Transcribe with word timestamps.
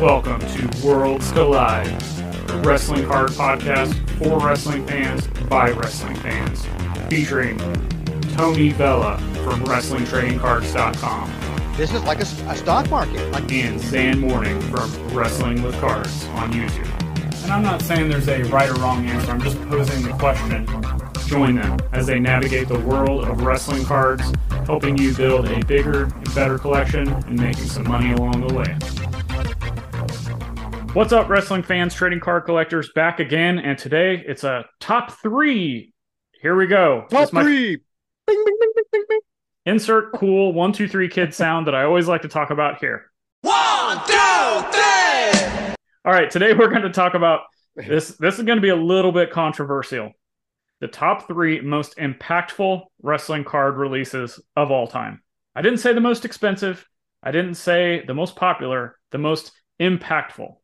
Welcome 0.00 0.40
to 0.40 0.68
Worlds 0.84 1.30
Collide, 1.30 1.86
a 1.86 2.62
wrestling 2.64 3.06
card 3.06 3.30
podcast 3.30 3.94
for 4.18 4.44
wrestling 4.44 4.84
fans 4.88 5.28
by 5.48 5.70
wrestling 5.70 6.16
fans, 6.16 6.66
featuring 7.08 7.56
Tony 8.32 8.70
Vela 8.70 9.18
from 9.44 9.62
WrestlingTradingCards.com 9.64 11.74
This 11.76 11.94
is 11.94 12.02
like 12.02 12.18
a, 12.18 12.26
a 12.50 12.56
stock 12.56 12.90
market. 12.90 13.30
Like 13.30 13.50
and 13.52 13.80
Zan 13.80 14.18
Morning 14.18 14.60
from 14.62 14.90
Wrestling 15.10 15.62
with 15.62 15.78
Cards 15.80 16.26
on 16.30 16.52
YouTube. 16.52 16.90
And 17.44 17.52
I'm 17.52 17.62
not 17.62 17.80
saying 17.80 18.10
there's 18.10 18.28
a 18.28 18.42
right 18.44 18.68
or 18.68 18.74
wrong 18.74 19.06
answer, 19.06 19.30
I'm 19.30 19.40
just 19.40 19.60
posing 19.68 20.02
the 20.02 20.12
question. 20.14 20.66
Join 21.28 21.54
them 21.54 21.78
as 21.92 22.06
they 22.06 22.18
navigate 22.18 22.66
the 22.66 22.80
world 22.80 23.28
of 23.28 23.42
wrestling 23.42 23.84
cards, 23.84 24.24
helping 24.66 24.98
you 24.98 25.14
build 25.14 25.46
a 25.46 25.64
bigger 25.64 26.04
and 26.04 26.34
better 26.34 26.58
collection 26.58 27.06
and 27.08 27.38
making 27.38 27.66
some 27.66 27.88
money 27.88 28.12
along 28.12 28.44
the 28.46 28.52
way. 28.52 28.76
What's 30.94 31.12
up, 31.12 31.28
wrestling 31.28 31.64
fans, 31.64 31.92
trading 31.92 32.20
card 32.20 32.44
collectors? 32.44 32.92
Back 32.94 33.18
again, 33.18 33.58
and 33.58 33.76
today 33.76 34.22
it's 34.24 34.44
a 34.44 34.64
top 34.78 35.10
three. 35.20 35.92
Here 36.40 36.54
we 36.54 36.68
go. 36.68 37.06
top 37.10 37.32
my- 37.32 37.42
three. 37.42 37.78
Bing, 38.28 38.44
bing, 38.44 38.44
bing, 38.60 38.72
bing, 38.76 38.84
bing, 38.92 39.04
bing. 39.08 39.20
Insert 39.66 40.12
cool 40.12 40.52
one, 40.52 40.72
two, 40.72 40.86
three 40.86 41.08
kid 41.08 41.34
sound 41.34 41.66
that 41.66 41.74
I 41.74 41.82
always 41.82 42.06
like 42.06 42.22
to 42.22 42.28
talk 42.28 42.50
about 42.50 42.78
here. 42.78 43.10
One, 43.40 43.96
two, 44.06 44.70
three. 44.70 45.74
All 46.04 46.12
right, 46.12 46.30
today 46.30 46.52
we're 46.54 46.68
going 46.68 46.82
to 46.82 46.92
talk 46.92 47.14
about 47.14 47.40
this. 47.74 48.10
This 48.10 48.38
is 48.38 48.44
going 48.44 48.58
to 48.58 48.62
be 48.62 48.68
a 48.68 48.76
little 48.76 49.10
bit 49.10 49.32
controversial. 49.32 50.12
The 50.78 50.86
top 50.86 51.26
three 51.26 51.60
most 51.60 51.96
impactful 51.96 52.82
wrestling 53.02 53.42
card 53.42 53.78
releases 53.78 54.38
of 54.54 54.70
all 54.70 54.86
time. 54.86 55.24
I 55.56 55.62
didn't 55.62 55.78
say 55.78 55.92
the 55.92 56.00
most 56.00 56.24
expensive. 56.24 56.88
I 57.20 57.32
didn't 57.32 57.54
say 57.56 58.04
the 58.06 58.14
most 58.14 58.36
popular. 58.36 58.96
The 59.10 59.18
most 59.18 59.50
impactful. 59.80 60.54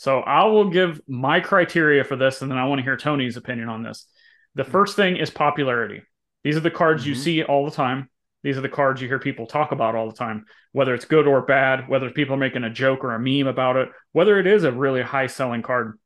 So 0.00 0.20
I 0.20 0.44
will 0.46 0.70
give 0.70 0.98
my 1.06 1.40
criteria 1.40 2.04
for 2.04 2.16
this, 2.16 2.40
and 2.40 2.50
then 2.50 2.56
I 2.56 2.64
want 2.64 2.78
to 2.78 2.82
hear 2.82 2.96
Tony's 2.96 3.36
opinion 3.36 3.68
on 3.68 3.82
this. 3.82 4.06
The 4.54 4.64
first 4.64 4.96
thing 4.96 5.18
is 5.18 5.28
popularity. 5.28 6.00
These 6.42 6.56
are 6.56 6.60
the 6.60 6.70
cards 6.70 7.06
you 7.06 7.12
Mhm. 7.12 7.18
see 7.18 7.42
all 7.42 7.66
the 7.66 7.70
time. 7.70 8.08
These 8.42 8.56
are 8.56 8.62
the 8.62 8.70
cards 8.70 9.02
you 9.02 9.08
hear 9.08 9.18
people 9.18 9.46
talk 9.46 9.72
about 9.72 9.94
all 9.94 10.08
the 10.08 10.16
time, 10.16 10.46
whether 10.72 10.94
it's 10.94 11.04
good 11.04 11.26
or 11.26 11.42
bad, 11.42 11.86
whether 11.86 12.08
people 12.08 12.34
are 12.34 12.38
making 12.38 12.64
a 12.64 12.70
joke 12.70 13.04
or 13.04 13.14
a 13.14 13.20
meme 13.20 13.46
about 13.46 13.76
it, 13.76 13.90
whether 14.12 14.38
it 14.38 14.46
is 14.46 14.64
a 14.64 14.72
really 14.72 15.02
high 15.02 15.26
selling 15.26 15.60
card. 15.60 15.98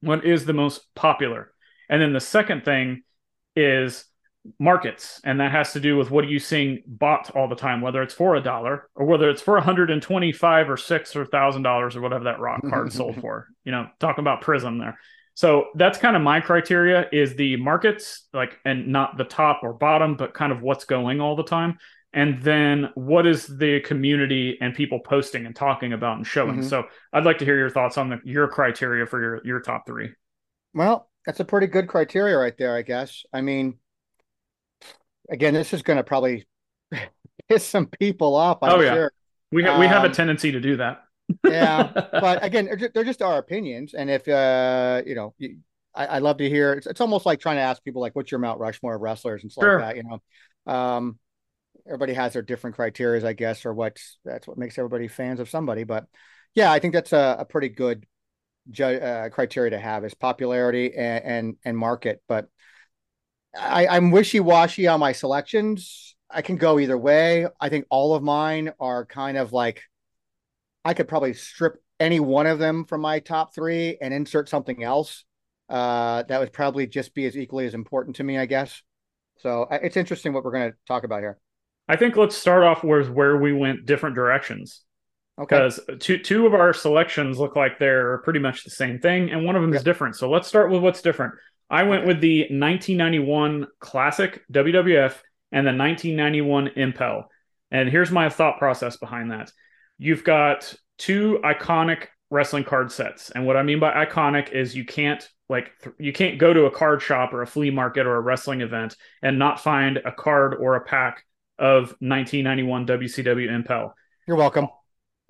What 0.00 0.24
is 0.24 0.46
the 0.46 0.54
most 0.54 0.94
popular? 0.94 1.52
And 1.90 2.00
then 2.00 2.14
the 2.14 2.20
second 2.20 2.64
thing 2.64 3.02
is 3.54 4.06
markets, 4.58 5.20
and 5.24 5.40
that 5.40 5.52
has 5.52 5.72
to 5.72 5.80
do 5.80 5.96
with 5.96 6.10
what 6.10 6.24
are 6.24 6.28
you 6.28 6.38
seeing 6.38 6.82
bought 6.86 7.34
all 7.34 7.48
the 7.48 7.54
time, 7.56 7.80
whether 7.80 8.02
it's 8.02 8.14
for 8.14 8.36
a 8.36 8.42
dollar 8.42 8.88
or 8.94 9.06
whether 9.06 9.30
it's 9.30 9.42
for 9.42 9.54
125 9.54 10.70
or 10.70 10.76
six 10.76 11.16
or 11.16 11.24
thousand 11.24 11.62
dollars 11.62 11.96
or 11.96 12.00
whatever 12.00 12.24
that 12.24 12.40
rock 12.40 12.60
card 12.68 12.92
sold 12.92 13.20
for. 13.20 13.48
You 13.64 13.72
know, 13.72 13.86
talking 14.00 14.22
about 14.22 14.42
Prizm 14.42 14.78
there. 14.78 14.98
So 15.34 15.66
that's 15.74 15.98
kind 15.98 16.14
of 16.14 16.22
my 16.22 16.40
criteria 16.40 17.08
is 17.12 17.34
the 17.34 17.56
markets, 17.56 18.28
like, 18.32 18.58
and 18.64 18.88
not 18.88 19.16
the 19.18 19.24
top 19.24 19.60
or 19.62 19.72
bottom, 19.72 20.16
but 20.16 20.32
kind 20.32 20.52
of 20.52 20.62
what's 20.62 20.84
going 20.84 21.20
all 21.20 21.34
the 21.34 21.42
time. 21.42 21.78
And 22.12 22.40
then 22.40 22.90
what 22.94 23.26
is 23.26 23.46
the 23.46 23.80
community 23.80 24.56
and 24.60 24.72
people 24.72 25.00
posting 25.00 25.46
and 25.46 25.56
talking 25.56 25.92
about 25.92 26.16
and 26.16 26.24
showing. 26.26 26.58
Mhm. 26.58 26.64
So 26.64 26.84
I'd 27.12 27.24
like 27.24 27.38
to 27.38 27.44
hear 27.44 27.58
your 27.58 27.70
thoughts 27.70 27.98
on 27.98 28.10
the, 28.10 28.20
your 28.24 28.46
criteria 28.46 29.06
for 29.06 29.20
your, 29.20 29.40
your 29.44 29.60
top 29.60 29.84
three. 29.84 30.12
Well, 30.72 31.10
that's 31.26 31.40
a 31.40 31.44
pretty 31.44 31.66
good 31.66 31.88
criteria 31.88 32.38
right 32.38 32.56
there, 32.56 32.76
I 32.76 32.82
guess. 32.82 33.24
I 33.32 33.40
mean, 33.40 33.78
again, 35.30 35.54
this 35.54 35.72
is 35.72 35.82
going 35.82 35.96
to 35.98 36.04
probably 36.04 36.46
piss 37.48 37.66
some 37.66 37.86
people 37.86 38.34
off, 38.34 38.58
I'm 38.62 38.70
Oh, 38.72 38.80
yeah. 38.80 38.94
sure. 38.94 39.12
We, 39.52 39.62
ha- 39.62 39.78
we 39.78 39.86
have 39.86 40.04
a 40.04 40.08
Um, 40.08 40.14
tendency 40.14 40.52
to 40.52 40.60
do 40.60 40.76
that. 40.78 41.04
Yeah, 41.46 41.90
but 42.18 42.42
again, 42.44 42.64
they're 42.66 42.76
ju- 42.76 42.88
they're 42.94 43.04
just 43.04 43.22
our 43.22 43.38
opinions, 43.38 43.94
and 43.94 44.08
if 44.10 44.26
uh, 44.28 45.02
you 45.06 45.14
know, 45.14 45.34
you, 45.38 45.58
I, 45.94 46.06
I 46.06 46.18
love 46.18 46.38
to 46.38 46.48
hear. 46.48 46.72
It's, 46.72 46.86
it's 46.86 47.00
almost 47.00 47.26
like 47.26 47.38
trying 47.40 47.56
to 47.56 47.62
ask 47.62 47.82
people 47.84 48.00
like, 48.00 48.16
"What's 48.16 48.30
your 48.30 48.38
Mount 48.40 48.60
Rushmore 48.60 48.94
of 48.94 49.02
wrestlers?" 49.02 49.42
and 49.42 49.52
stuff 49.52 49.62
Sure. 49.62 49.78
like 49.78 49.94
that. 49.94 49.96
You 49.96 50.04
know, 50.04 50.72
um, 50.72 51.18
everybody 51.86 52.14
has 52.14 52.34
their 52.34 52.42
different 52.42 52.76
criteria, 52.76 53.26
I 53.26 53.34
guess, 53.34 53.66
or 53.66 53.74
what's 53.74 54.18
that's 54.24 54.46
what 54.48 54.58
makes 54.58 54.78
everybody 54.78 55.08
fans 55.08 55.40
of 55.40 55.50
somebody. 55.50 55.84
But 55.84 56.06
yeah, 56.54 56.72
I 56.72 56.78
think 56.80 56.94
that's 56.94 57.12
a, 57.12 57.36
a 57.40 57.44
pretty 57.46 57.70
good 57.70 58.06
ju- 58.70 58.84
uh, 58.84 59.28
criteria 59.30 59.70
to 59.70 59.78
have 59.78 60.04
is 60.04 60.14
popularity 60.14 60.94
and 60.96 61.24
and, 61.24 61.56
and 61.64 61.78
market. 61.78 62.22
But 62.28 62.48
I, 63.58 63.86
I'm 63.86 64.10
wishy 64.10 64.40
washy 64.40 64.86
on 64.86 65.00
my 65.00 65.12
selections. 65.12 66.16
I 66.30 66.42
can 66.42 66.56
go 66.56 66.78
either 66.78 66.98
way. 66.98 67.46
I 67.60 67.68
think 67.68 67.86
all 67.90 68.14
of 68.14 68.22
mine 68.22 68.72
are 68.80 69.06
kind 69.06 69.36
of 69.36 69.52
like 69.52 69.82
I 70.84 70.94
could 70.94 71.08
probably 71.08 71.34
strip 71.34 71.76
any 72.00 72.20
one 72.20 72.46
of 72.46 72.58
them 72.58 72.84
from 72.84 73.00
my 73.00 73.20
top 73.20 73.54
three 73.54 73.96
and 74.00 74.12
insert 74.12 74.48
something 74.48 74.82
else. 74.82 75.24
Uh, 75.68 76.24
that 76.24 76.40
would 76.40 76.52
probably 76.52 76.86
just 76.86 77.14
be 77.14 77.24
as 77.26 77.36
equally 77.36 77.66
as 77.66 77.74
important 77.74 78.16
to 78.16 78.24
me, 78.24 78.36
I 78.36 78.46
guess. 78.46 78.82
So 79.38 79.66
it's 79.70 79.96
interesting 79.96 80.32
what 80.32 80.44
we're 80.44 80.52
going 80.52 80.72
to 80.72 80.76
talk 80.86 81.04
about 81.04 81.20
here. 81.20 81.38
I 81.88 81.96
think 81.96 82.16
let's 82.16 82.36
start 82.36 82.64
off 82.64 82.82
with 82.82 83.10
where 83.10 83.36
we 83.36 83.52
went 83.52 83.86
different 83.86 84.14
directions. 84.14 84.82
Okay. 85.36 85.56
because 85.56 85.80
two 85.98 86.18
two 86.18 86.46
of 86.46 86.54
our 86.54 86.72
selections 86.72 87.40
look 87.40 87.56
like 87.56 87.80
they're 87.80 88.18
pretty 88.18 88.38
much 88.38 88.62
the 88.62 88.70
same 88.70 89.00
thing, 89.00 89.30
and 89.30 89.44
one 89.44 89.56
of 89.56 89.62
them 89.62 89.74
is 89.74 89.82
different. 89.82 90.14
So 90.14 90.30
let's 90.30 90.46
start 90.46 90.70
with 90.70 90.80
what's 90.80 91.02
different. 91.02 91.34
I 91.74 91.82
went 91.82 92.06
with 92.06 92.20
the 92.20 92.42
1991 92.42 93.66
Classic 93.80 94.44
WWF 94.52 95.16
and 95.50 95.66
the 95.66 95.74
1991 95.74 96.68
Impel, 96.76 97.28
and 97.72 97.88
here's 97.88 98.12
my 98.12 98.28
thought 98.28 98.58
process 98.58 98.96
behind 98.96 99.32
that. 99.32 99.50
You've 99.98 100.22
got 100.22 100.72
two 100.98 101.40
iconic 101.42 102.06
wrestling 102.30 102.62
card 102.62 102.92
sets, 102.92 103.30
and 103.30 103.44
what 103.44 103.56
I 103.56 103.64
mean 103.64 103.80
by 103.80 104.06
iconic 104.06 104.52
is 104.52 104.76
you 104.76 104.84
can't 104.84 105.28
like 105.48 105.72
th- 105.82 105.96
you 105.98 106.12
can't 106.12 106.38
go 106.38 106.52
to 106.52 106.66
a 106.66 106.70
card 106.70 107.02
shop 107.02 107.32
or 107.32 107.42
a 107.42 107.46
flea 107.46 107.70
market 107.70 108.06
or 108.06 108.14
a 108.14 108.20
wrestling 108.20 108.60
event 108.60 108.94
and 109.20 109.36
not 109.36 109.58
find 109.58 109.96
a 109.96 110.12
card 110.12 110.54
or 110.54 110.76
a 110.76 110.84
pack 110.84 111.24
of 111.58 111.86
1991 111.98 112.86
WCW 112.86 113.52
Impel. 113.52 113.96
You're 114.28 114.36
welcome. 114.36 114.68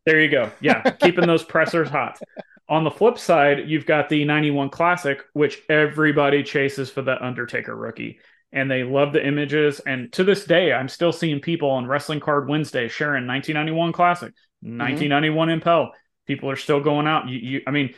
There 0.05 0.21
you 0.21 0.29
go. 0.29 0.51
Yeah, 0.61 0.83
keeping 0.91 1.27
those 1.27 1.43
pressers 1.43 1.89
hot. 1.89 2.21
On 2.69 2.85
the 2.85 2.91
flip 2.91 3.19
side, 3.19 3.69
you've 3.69 3.87
got 3.87 4.09
the 4.09 4.25
91 4.25 4.71
Classic, 4.71 5.21
which 5.35 5.61
everybody 5.69 6.43
chases 6.43 6.91
for 6.91 7.03
the 7.03 7.23
Undertaker 7.23 7.77
rookie. 7.77 8.19
And 8.53 8.71
they 8.71 8.85
love 8.85 9.13
the 9.13 9.27
images. 9.27 9.81
And 9.81 10.13
to 10.13 10.25
this 10.25 10.45
day, 10.45 10.73
I'm 10.73 10.89
still 10.89 11.13
seeing 11.13 11.41
people 11.41 11.71
on 11.71 11.87
Wrestling 11.87 12.21
Card 12.21 12.49
Wednesday 12.49 12.89
sharing 12.89 13.27
1991 13.27 13.93
Classic, 13.93 14.33
mm-hmm. 14.65 14.79
1991 14.79 15.51
Impel. 15.51 15.93
People 16.27 16.51
are 16.51 16.57
still 16.57 16.81
going 16.81 17.07
out. 17.07 17.29
You, 17.29 17.39
you 17.39 17.61
I 17.67 17.71
mean, 17.71 17.95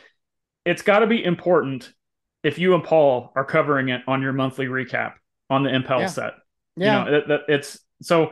it's 0.65 0.81
got 0.81 0.99
to 0.99 1.07
be 1.07 1.23
important 1.23 1.93
if 2.43 2.59
you 2.59 2.73
and 2.73 2.83
Paul 2.83 3.31
are 3.35 3.45
covering 3.45 3.89
it 3.89 4.01
on 4.07 4.21
your 4.21 4.33
monthly 4.33 4.65
recap 4.65 5.13
on 5.49 5.63
the 5.63 5.73
Impel 5.73 6.01
Yeah. 6.01 6.07
set. 6.07 6.33
Yeah. 6.75 7.05
You 7.05 7.11
know, 7.11 7.21
that 7.27 7.41
it's 7.47 7.79
so 8.01 8.31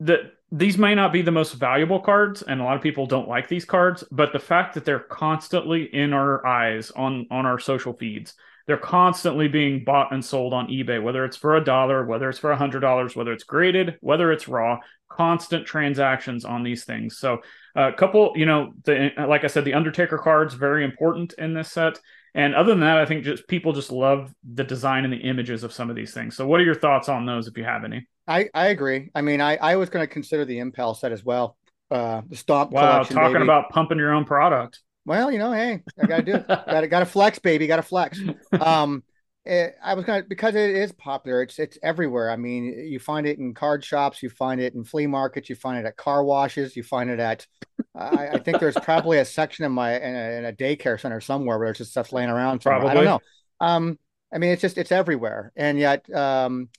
the 0.00 0.32
these 0.56 0.78
may 0.78 0.94
not 0.94 1.12
be 1.12 1.20
the 1.20 1.32
most 1.32 1.54
valuable 1.54 1.98
cards, 1.98 2.42
and 2.42 2.60
a 2.60 2.64
lot 2.64 2.76
of 2.76 2.82
people 2.82 3.06
don't 3.06 3.28
like 3.28 3.48
these 3.48 3.64
cards, 3.64 4.04
but 4.12 4.32
the 4.32 4.38
fact 4.38 4.74
that 4.74 4.84
they're 4.84 5.00
constantly 5.00 5.82
in 5.92 6.12
our 6.12 6.46
eyes 6.46 6.92
on 6.92 7.26
on 7.32 7.44
our 7.44 7.58
social 7.58 7.92
feeds, 7.92 8.34
they're 8.68 8.76
constantly 8.76 9.48
being 9.48 9.82
bought 9.84 10.12
and 10.12 10.24
sold 10.24 10.54
on 10.54 10.68
eBay, 10.68 11.02
whether 11.02 11.24
it's 11.24 11.36
for 11.36 11.56
a 11.56 11.64
dollar, 11.64 12.06
whether 12.06 12.28
it's 12.30 12.38
for 12.38 12.52
a 12.52 12.56
hundred 12.56 12.80
dollars, 12.80 13.16
whether 13.16 13.32
it's 13.32 13.42
graded, 13.42 13.96
whether 14.00 14.30
it's 14.30 14.46
raw, 14.46 14.78
constant 15.08 15.66
transactions 15.66 16.44
on 16.44 16.62
these 16.62 16.84
things. 16.84 17.18
So 17.18 17.40
a 17.74 17.92
couple, 17.92 18.32
you 18.36 18.46
know, 18.46 18.74
the 18.84 19.10
like 19.26 19.42
I 19.42 19.48
said, 19.48 19.64
the 19.64 19.74
Undertaker 19.74 20.18
cards 20.18 20.54
very 20.54 20.84
important 20.84 21.32
in 21.36 21.54
this 21.54 21.72
set. 21.72 21.98
And 22.32 22.54
other 22.54 22.70
than 22.70 22.80
that, 22.80 22.98
I 22.98 23.06
think 23.06 23.24
just 23.24 23.48
people 23.48 23.72
just 23.72 23.90
love 23.90 24.32
the 24.44 24.64
design 24.64 25.04
and 25.04 25.12
the 25.12 25.18
images 25.18 25.64
of 25.64 25.72
some 25.72 25.90
of 25.90 25.96
these 25.96 26.14
things. 26.14 26.36
So, 26.36 26.46
what 26.46 26.60
are 26.60 26.64
your 26.64 26.74
thoughts 26.74 27.08
on 27.08 27.26
those, 27.26 27.48
if 27.48 27.58
you 27.58 27.64
have 27.64 27.84
any? 27.84 28.06
I, 28.26 28.48
I 28.54 28.66
agree. 28.68 29.10
I 29.14 29.20
mean, 29.20 29.40
I, 29.40 29.56
I 29.56 29.76
was 29.76 29.90
going 29.90 30.02
to 30.02 30.12
consider 30.12 30.44
the 30.44 30.58
Impel 30.58 30.94
set 30.94 31.12
as 31.12 31.24
well. 31.24 31.56
Uh, 31.90 32.22
the 32.28 32.36
Stomp 32.36 32.72
Wow, 32.72 33.02
talking 33.02 33.34
baby. 33.34 33.44
about 33.44 33.70
pumping 33.70 33.98
your 33.98 34.12
own 34.12 34.24
product. 34.24 34.80
Well, 35.04 35.30
you 35.30 35.38
know, 35.38 35.52
hey, 35.52 35.82
I 36.02 36.06
got 36.06 36.16
to 36.18 36.22
do 36.22 36.34
it. 36.36 36.46
got 36.48 36.80
to 36.80 36.86
got 36.88 37.00
to 37.00 37.06
flex, 37.06 37.38
baby. 37.38 37.66
Got 37.66 37.76
to 37.76 37.82
flex. 37.82 38.18
Um, 38.58 39.02
it, 39.46 39.76
I 39.82 39.92
was 39.92 40.06
gonna 40.06 40.22
because 40.26 40.54
it 40.54 40.70
is 40.70 40.92
popular. 40.92 41.42
It's 41.42 41.58
it's 41.58 41.76
everywhere. 41.82 42.30
I 42.30 42.36
mean, 42.36 42.64
you 42.88 42.98
find 42.98 43.26
it 43.26 43.38
in 43.38 43.52
card 43.52 43.84
shops, 43.84 44.22
you 44.22 44.30
find 44.30 44.58
it 44.58 44.74
in 44.74 44.84
flea 44.84 45.06
markets, 45.06 45.50
you 45.50 45.54
find 45.54 45.78
it 45.78 45.86
at 45.86 45.98
car 45.98 46.24
washes, 46.24 46.76
you 46.76 46.82
find 46.82 47.10
it 47.10 47.20
at. 47.20 47.46
I, 47.94 48.28
I 48.28 48.38
think 48.38 48.58
there's 48.58 48.76
probably 48.76 49.18
a 49.18 49.24
section 49.24 49.66
in 49.66 49.72
my 49.72 50.00
in 50.00 50.16
a, 50.16 50.38
in 50.38 50.44
a, 50.46 50.52
daycare 50.52 50.98
center 50.98 51.20
somewhere 51.20 51.58
where 51.58 51.66
there's 51.66 51.78
just 51.78 51.90
stuff 51.90 52.12
laying 52.12 52.30
around. 52.30 52.62
Somewhere. 52.62 52.80
Probably. 52.80 53.02
I 53.02 53.04
don't 53.04 53.20
know. 53.60 53.66
Um, 53.66 53.98
I 54.32 54.38
mean, 54.38 54.50
it's 54.50 54.62
just 54.62 54.78
it's 54.78 54.92
everywhere, 54.92 55.52
and 55.56 55.78
yet 55.78 56.10
um, 56.14 56.70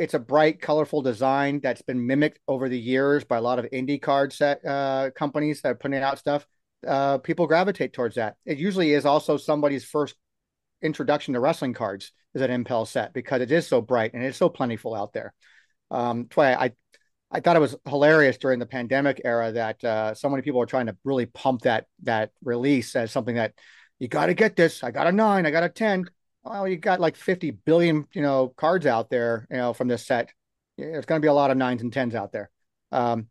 it's 0.00 0.14
a 0.14 0.18
bright, 0.18 0.62
colorful 0.62 1.02
design 1.02 1.60
that's 1.60 1.82
been 1.82 2.06
mimicked 2.06 2.38
over 2.48 2.70
the 2.70 2.78
years 2.78 3.22
by 3.22 3.36
a 3.36 3.42
lot 3.42 3.58
of 3.58 3.66
indie 3.66 4.00
card 4.00 4.32
set 4.32 4.64
uh, 4.64 5.10
companies 5.14 5.60
that 5.60 5.72
are 5.72 5.74
putting 5.74 5.98
out 5.98 6.18
stuff. 6.18 6.46
Uh, 6.88 7.18
people 7.18 7.46
gravitate 7.46 7.92
towards 7.92 8.14
that. 8.14 8.36
It 8.46 8.56
usually 8.56 8.94
is 8.94 9.04
also 9.04 9.36
somebody's 9.36 9.84
first 9.84 10.14
introduction 10.80 11.34
to 11.34 11.40
wrestling 11.40 11.74
cards 11.74 12.12
is 12.34 12.40
an 12.40 12.50
Impel 12.50 12.86
set 12.86 13.12
because 13.12 13.42
it 13.42 13.52
is 13.52 13.68
so 13.68 13.82
bright 13.82 14.14
and 14.14 14.24
it's 14.24 14.38
so 14.38 14.48
plentiful 14.48 14.94
out 14.94 15.12
there. 15.12 15.34
Um, 15.90 16.22
that's 16.22 16.36
why 16.36 16.54
I 16.54 16.72
I 17.30 17.40
thought 17.40 17.56
it 17.56 17.60
was 17.60 17.76
hilarious 17.86 18.38
during 18.38 18.58
the 18.58 18.66
pandemic 18.66 19.20
era 19.22 19.52
that 19.52 19.84
uh, 19.84 20.14
so 20.14 20.30
many 20.30 20.40
people 20.40 20.62
are 20.62 20.66
trying 20.66 20.86
to 20.86 20.96
really 21.04 21.26
pump 21.26 21.62
that 21.62 21.84
that 22.04 22.30
release 22.42 22.96
as 22.96 23.12
something 23.12 23.34
that 23.34 23.52
you 23.98 24.08
got 24.08 24.26
to 24.26 24.34
get 24.34 24.56
this. 24.56 24.82
I 24.82 24.92
got 24.92 25.08
a 25.08 25.12
nine, 25.12 25.44
I 25.44 25.50
got 25.50 25.62
a 25.62 25.68
ten. 25.68 26.06
Well, 26.42 26.66
you 26.66 26.76
got 26.76 27.00
like 27.00 27.16
fifty 27.16 27.50
billion, 27.50 28.06
you 28.12 28.22
know, 28.22 28.48
cards 28.48 28.86
out 28.86 29.10
there, 29.10 29.46
you 29.50 29.56
know, 29.56 29.72
from 29.72 29.88
this 29.88 30.06
set. 30.06 30.30
There's 30.78 31.04
going 31.04 31.20
to 31.20 31.24
be 31.24 31.28
a 31.28 31.34
lot 31.34 31.50
of 31.50 31.58
nines 31.58 31.82
and 31.82 31.92
tens 31.92 32.14
out 32.14 32.32
there. 32.32 32.50
Um, 32.90 33.28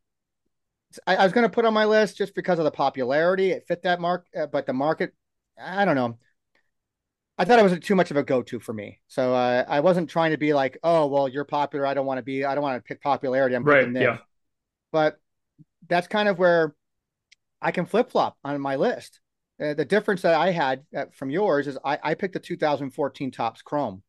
I, 1.08 1.16
I 1.16 1.24
was 1.24 1.34
going 1.34 1.46
to 1.46 1.54
put 1.54 1.66
on 1.66 1.74
my 1.74 1.86
list 1.86 2.18
just 2.18 2.36
because 2.36 2.60
of 2.60 2.66
the 2.66 2.72
popularity. 2.72 3.52
It 3.52 3.66
fit 3.68 3.84
that 3.84 4.00
mark, 4.00 4.28
uh, 4.40 4.46
but 4.46 4.66
the 4.68 4.74
market, 4.74 5.14
I 5.60 5.86
don't 5.86 5.96
know. 5.96 6.18
I 7.38 7.46
thought 7.46 7.58
it 7.58 7.64
was 7.64 7.80
too 7.80 7.96
much 7.96 8.12
of 8.12 8.18
a 8.18 8.24
go-to 8.24 8.60
for 8.60 8.74
me. 8.74 9.00
So 9.08 9.34
uh, 9.34 9.64
I 9.68 9.80
wasn't 9.80 10.10
trying 10.10 10.32
to 10.32 10.38
be 10.38 10.54
like, 10.54 10.78
oh, 10.84 11.08
well, 11.08 11.28
you're 11.28 11.46
popular. 11.46 11.86
I 11.86 11.94
don't 11.94 12.06
want 12.06 12.18
to 12.18 12.24
be. 12.24 12.44
I 12.44 12.54
don't 12.54 12.64
want 12.64 12.78
to 12.78 12.88
pick 12.88 13.02
popularity. 13.02 13.56
I'm 13.56 13.64
right. 13.64 13.90
Yeah. 14.04 14.18
But 14.92 15.20
that's 15.88 16.08
kind 16.08 16.28
of 16.28 16.38
where 16.38 16.76
I 17.62 17.72
can 17.72 17.86
flip 17.86 18.12
flop 18.12 18.38
on 18.44 18.60
my 18.60 18.76
list. 18.76 19.22
Uh, 19.62 19.74
the 19.74 19.86
difference 19.86 20.22
that 20.22 20.36
I 20.36 20.52
had 20.52 20.84
uh, 20.96 21.06
from 21.12 21.30
yours 21.30 21.68
is 21.68 21.78
I, 21.84 22.00
I 22.02 22.14
picked 22.14 22.34
the 22.34 22.40
2014 22.40 23.32
Topps 23.32 23.62
Chrome, 23.62 24.04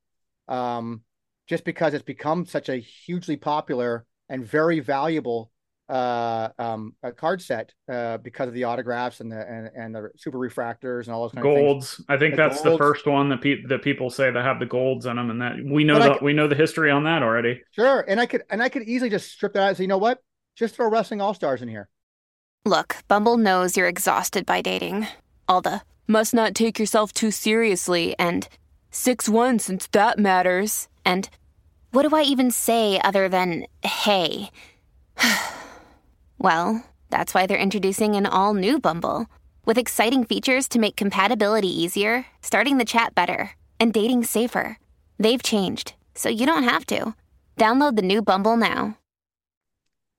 um, 0.48 1.02
just 1.48 1.64
because 1.64 1.94
it's 1.94 2.04
become 2.04 2.46
such 2.46 2.68
a 2.68 2.76
hugely 2.76 3.36
popular 3.36 4.06
and 4.28 4.44
very 4.44 4.80
valuable 4.80 5.50
uh, 5.90 6.50
um, 6.56 6.94
a 7.02 7.10
card 7.10 7.42
set 7.42 7.74
uh, 7.90 8.16
because 8.18 8.46
of 8.46 8.54
the 8.54 8.62
autographs 8.62 9.20
and 9.20 9.30
the 9.32 9.40
and, 9.40 9.70
and 9.74 9.94
the 9.94 10.10
super 10.16 10.38
refractors 10.38 11.06
and 11.06 11.14
all 11.14 11.22
those 11.22 11.32
kind 11.32 11.42
golds. 11.42 11.58
of 11.58 11.60
things. 11.60 11.66
Golds. 11.66 12.04
I 12.08 12.16
think 12.16 12.36
the 12.36 12.42
that's 12.42 12.62
golds. 12.62 12.78
the 12.78 12.78
first 12.78 13.06
one 13.06 13.28
that 13.30 13.40
pe- 13.40 13.64
that 13.68 13.82
people 13.82 14.08
say 14.08 14.30
that 14.30 14.44
have 14.44 14.60
the 14.60 14.66
golds 14.66 15.06
in 15.06 15.16
them, 15.16 15.30
and 15.30 15.42
that 15.42 15.56
we 15.64 15.82
know 15.82 15.98
that 15.98 16.22
we 16.22 16.32
know 16.32 16.46
the 16.46 16.54
history 16.54 16.92
on 16.92 17.04
that 17.04 17.24
already. 17.24 17.60
Sure, 17.72 18.04
and 18.06 18.20
I 18.20 18.26
could 18.26 18.44
and 18.50 18.62
I 18.62 18.68
could 18.68 18.84
easily 18.84 19.10
just 19.10 19.32
strip 19.32 19.52
that 19.54 19.62
out 19.62 19.68
and 19.70 19.76
say, 19.78 19.82
you 19.84 19.88
know 19.88 19.98
what, 19.98 20.22
just 20.54 20.76
throw 20.76 20.88
wrestling 20.88 21.20
all 21.20 21.34
stars 21.34 21.60
in 21.60 21.68
here. 21.68 21.88
Look, 22.64 22.98
Bumble 23.08 23.36
knows 23.36 23.76
you're 23.76 23.88
exhausted 23.88 24.46
by 24.46 24.60
dating. 24.60 25.08
All 25.50 25.60
the 25.60 25.80
must 26.06 26.32
not 26.32 26.54
take 26.54 26.78
yourself 26.78 27.12
too 27.12 27.32
seriously 27.32 28.14
and 28.20 28.46
six 28.92 29.28
one 29.28 29.58
since 29.58 29.88
that 29.88 30.16
matters. 30.16 30.86
And 31.04 31.28
what 31.90 32.08
do 32.08 32.14
I 32.14 32.22
even 32.22 32.52
say 32.52 33.00
other 33.00 33.28
than 33.28 33.66
hey? 33.82 34.50
Well, 36.38 36.84
that's 37.10 37.34
why 37.34 37.46
they're 37.46 37.58
introducing 37.58 38.16
an 38.16 38.24
all 38.24 38.54
new 38.54 38.78
Bumble 38.78 39.26
with 39.66 39.76
exciting 39.76 40.24
features 40.24 40.68
to 40.68 40.78
make 40.78 40.96
compatibility 40.96 41.68
easier, 41.68 42.24
starting 42.40 42.78
the 42.78 42.86
chat 42.86 43.14
better, 43.14 43.50
and 43.78 43.92
dating 43.92 44.24
safer. 44.24 44.78
They've 45.18 45.42
changed, 45.42 45.92
so 46.14 46.30
you 46.30 46.46
don't 46.46 46.62
have 46.62 46.86
to. 46.86 47.14
Download 47.58 47.96
the 47.96 48.02
new 48.02 48.22
Bumble 48.22 48.56
now. 48.56 48.96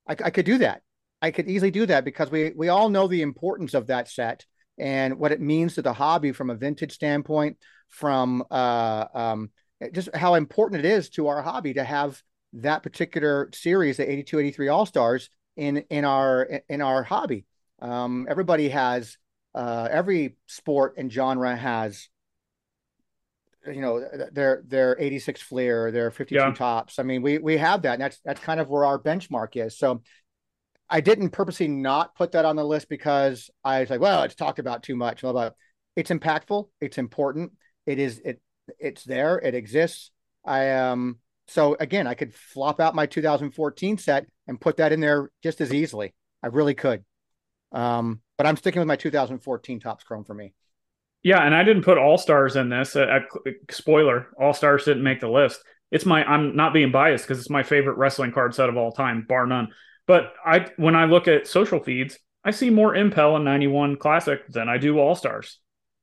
I, 0.08 0.16
I 0.26 0.30
could 0.30 0.46
do 0.46 0.60
that. 0.60 0.84
I 1.24 1.32
could 1.32 1.50
easily 1.50 1.72
do 1.72 1.88
that 1.88 2.06
because 2.06 2.30
we 2.30 2.52
we 2.56 2.70
all 2.70 2.90
know 2.90 3.08
the 3.08 3.24
importance 3.24 3.74
of 3.74 3.88
that 3.88 4.08
set 4.08 4.46
and 4.82 5.20
what 5.20 5.32
it 5.32 5.40
means 5.40 5.76
to 5.76 5.84
the 5.84 5.94
hobby 5.94 6.32
from 6.32 6.50
a 6.50 6.56
vintage 6.56 6.92
standpoint, 6.92 7.58
from 7.90 8.44
uh, 8.50 9.06
um, 9.14 9.52
just 9.94 10.14
how 10.16 10.34
important 10.34 10.84
it 10.84 10.92
is 10.92 11.10
to 11.10 11.28
our 11.28 11.42
hobby 11.42 11.76
to 11.76 11.84
have 11.84 12.22
that 12.54 12.84
particular 12.84 13.50
series, 13.54 13.98
the 13.98 14.12
82 14.12 14.40
83 14.40 14.68
All 14.68 14.86
Stars, 14.86 15.30
in 15.56 15.78
in 15.90 16.04
our 16.04 16.62
in 16.68 16.82
our 16.82 17.04
hobby. 17.04 17.46
Um, 17.80 18.28
everybody 18.30 18.70
has 18.70 19.18
uh, 19.54 19.88
every 19.90 20.36
sport 20.48 20.96
and 20.98 21.12
genre 21.12 21.56
has 21.56 22.10
you 23.68 23.82
know 23.82 24.04
their 24.32 24.64
their 24.66 24.98
86 25.00 25.42
Fleer, 25.44 25.92
their 25.92 26.10
52 26.10 26.36
yeah. 26.36 26.52
Topps. 26.54 26.98
I 26.98 27.04
mean, 27.04 27.22
we 27.22 27.38
we 27.38 27.58
have 27.58 27.84
that, 27.84 27.94
and 27.94 28.02
that's 28.02 28.20
that's 28.26 28.42
kind 28.42 28.60
of 28.60 28.68
where 28.68 28.86
our 28.86 29.00
benchmark 29.00 29.64
is. 29.64 29.78
So 29.78 30.02
I 30.92 31.00
didn't 31.00 31.30
purposely 31.30 31.70
not 31.70 32.16
put 32.16 32.34
that 32.34 32.44
on 32.44 32.58
the 32.58 32.66
list 32.66 32.90
because 32.90 33.50
I 33.64 33.80
was 33.80 33.90
like, 33.90 34.02
well, 34.02 34.24
it's 34.24 34.36
talked 34.36 34.60
about 34.60 34.84
too 34.84 34.96
much. 34.96 35.24
Well, 35.24 35.34
but 35.34 35.56
it's 35.96 36.12
impactful, 36.12 36.68
it's 36.82 36.98
important, 36.98 37.54
it 37.86 37.98
is 37.98 38.22
it 38.24 38.42
it's 38.78 39.04
there, 39.04 39.40
it 39.40 39.56
exists. 39.56 40.12
I 40.46 40.72
um 40.72 41.20
so 41.48 41.76
again, 41.80 42.08
I 42.08 42.14
could 42.14 42.34
flop 42.34 42.80
out 42.80 42.94
my 42.94 43.06
2014 43.06 43.98
set 43.98 44.28
and 44.48 44.60
put 44.60 44.78
that 44.78 44.92
in 44.92 45.00
there 45.00 45.32
just 45.42 45.62
as 45.62 45.74
easily. 45.74 46.14
I 46.44 46.48
really 46.48 46.74
could. 46.74 47.04
Um, 47.72 48.22
but 48.38 48.46
I'm 48.46 48.58
sticking 48.58 48.80
with 48.80 48.88
my 48.88 48.96
2014 48.96 49.80
Topps 49.80 50.04
Chrome 50.04 50.24
for 50.26 50.34
me. 50.34 50.54
Yeah, 51.24 51.40
and 51.46 51.56
I 51.56 51.64
didn't 51.64 51.84
put 51.84 51.98
All 51.98 52.18
Stars 52.18 52.56
in 52.56 52.70
this. 52.70 52.96
Uh, 52.96 53.20
uh, 53.46 53.52
spoiler: 53.70 54.28
All 54.40 54.54
Stars 54.54 54.86
didn't 54.86 55.04
make 55.04 55.20
the 55.20 55.30
list. 55.30 55.62
It's 55.92 56.06
my. 56.06 56.24
I'm 56.24 56.56
not 56.56 56.74
being 56.74 56.92
biased 56.92 57.26
because 57.26 57.40
it's 57.40 57.50
my 57.50 57.64
favorite 57.64 57.98
wrestling 57.98 58.32
card 58.32 58.56
set 58.56 58.70
of 58.70 58.78
all 58.78 58.92
time, 58.92 59.26
bar 59.28 59.46
none. 59.46 59.70
But 60.12 60.34
I, 60.46 60.68
when 60.76 60.94
I 60.94 61.06
look 61.06 61.30
at 61.30 61.48
social 61.48 61.80
feeds, 61.80 62.20
I 62.44 62.52
see 62.52 62.70
more 62.70 62.94
Impel 62.94 63.38
and 63.38 63.46
91 63.46 63.96
Classic 63.96 64.46
than 64.50 64.68
I 64.68 64.78
do 64.78 65.00
All 65.00 65.16
Stars. 65.16 65.60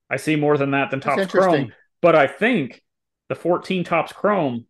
I 0.08 0.16
see 0.16 0.34
more 0.34 0.56
than 0.56 0.70
that 0.70 0.90
than 0.90 1.00
Topps 1.00 1.26
Chrome. 1.26 1.74
But 2.00 2.16
I 2.16 2.26
think 2.26 2.82
the 3.28 3.34
14 3.34 3.84
Topps 3.84 4.14
Chrome 4.14 4.64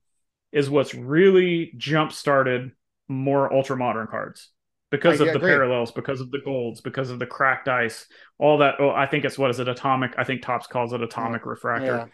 is 0.51 0.69
what's 0.69 0.93
really 0.93 1.73
jump 1.77 2.11
started 2.11 2.73
more 3.07 3.55
ultra 3.55 3.77
modern 3.77 4.09
cards 4.09 4.51
because 4.91 5.21
I 5.21 5.27
of 5.27 5.35
the 5.35 5.39
parallels, 5.39 5.93
because 5.93 6.21
of 6.21 6.33
the 6.33 6.41
golds, 6.45 6.81
because 6.81 7.11
of 7.11 7.21
the 7.21 7.27
cracked 7.27 7.69
ice, 7.69 8.07
all 8.41 8.59
that. 8.59 8.81
Oh, 8.81 8.91
I 8.91 9.07
think 9.07 9.25
it's 9.25 9.39
what 9.39 9.51
is 9.51 9.61
it? 9.61 9.69
Atomic. 9.69 10.15
I 10.19 10.25
think 10.25 10.43
Topps 10.43 10.67
calls 10.67 10.93
it 10.93 11.01
atomic 11.01 11.43
yeah. 11.45 11.51
refractor. 11.51 11.87
Yeah. 11.87 12.07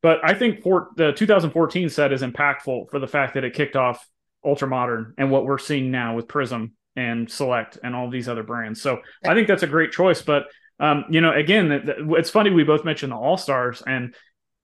But 0.00 0.20
I 0.22 0.32
think 0.34 0.62
for 0.62 0.90
the 0.96 1.10
2014 1.10 1.88
set 1.88 2.12
is 2.12 2.22
impactful 2.22 2.88
for 2.88 3.00
the 3.00 3.08
fact 3.08 3.34
that 3.34 3.42
it 3.42 3.52
kicked 3.52 3.74
off 3.74 4.06
ultra 4.44 4.68
modern 4.68 5.14
and 5.18 5.30
what 5.30 5.44
we're 5.44 5.58
seeing 5.58 5.90
now 5.90 6.14
with 6.14 6.28
Prizm 6.28 6.72
and 6.96 7.30
Select 7.30 7.78
and 7.82 7.94
all 7.94 8.10
these 8.10 8.28
other 8.28 8.42
brands. 8.42 8.82
So 8.82 9.00
I 9.26 9.34
think 9.34 9.48
that's 9.48 9.62
a 9.62 9.68
great 9.68 9.92
choice. 9.92 10.22
But 10.22 10.44
um, 10.80 11.04
you 11.10 11.20
know, 11.20 11.32
again, 11.32 11.70
it's 12.16 12.30
funny 12.30 12.50
we 12.50 12.64
both 12.64 12.84
mentioned 12.84 13.12
the 13.12 13.16
All 13.16 13.36
Stars, 13.36 13.82
and 13.86 14.14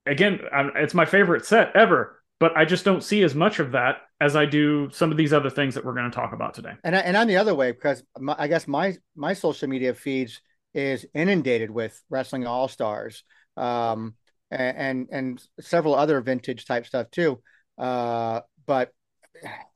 again, 0.06 0.40
it's 0.76 0.94
my 0.94 1.04
favorite 1.04 1.44
set 1.44 1.74
ever 1.74 2.20
but 2.40 2.56
I 2.56 2.64
just 2.64 2.84
don't 2.84 3.02
see 3.02 3.22
as 3.22 3.34
much 3.34 3.58
of 3.58 3.72
that 3.72 4.02
as 4.20 4.36
I 4.36 4.44
do 4.44 4.90
some 4.92 5.10
of 5.10 5.16
these 5.16 5.32
other 5.32 5.50
things 5.50 5.74
that 5.74 5.84
we're 5.84 5.94
going 5.94 6.10
to 6.10 6.14
talk 6.14 6.32
about 6.32 6.54
today. 6.54 6.72
And 6.82 6.94
and 6.94 7.16
I'm 7.16 7.28
the 7.28 7.36
other 7.36 7.54
way 7.54 7.72
because 7.72 8.02
my, 8.18 8.34
I 8.38 8.48
guess 8.48 8.66
my 8.66 8.96
my 9.16 9.34
social 9.34 9.68
media 9.68 9.94
feeds 9.94 10.40
is 10.72 11.06
inundated 11.14 11.70
with 11.70 12.00
wrestling 12.10 12.46
all 12.46 12.68
stars, 12.68 13.22
um, 13.56 14.14
and, 14.50 14.76
and, 14.76 15.08
and 15.10 15.42
several 15.60 15.94
other 15.94 16.20
vintage 16.20 16.66
type 16.66 16.86
stuff 16.86 17.10
too. 17.10 17.40
Uh, 17.78 18.40
but 18.66 18.90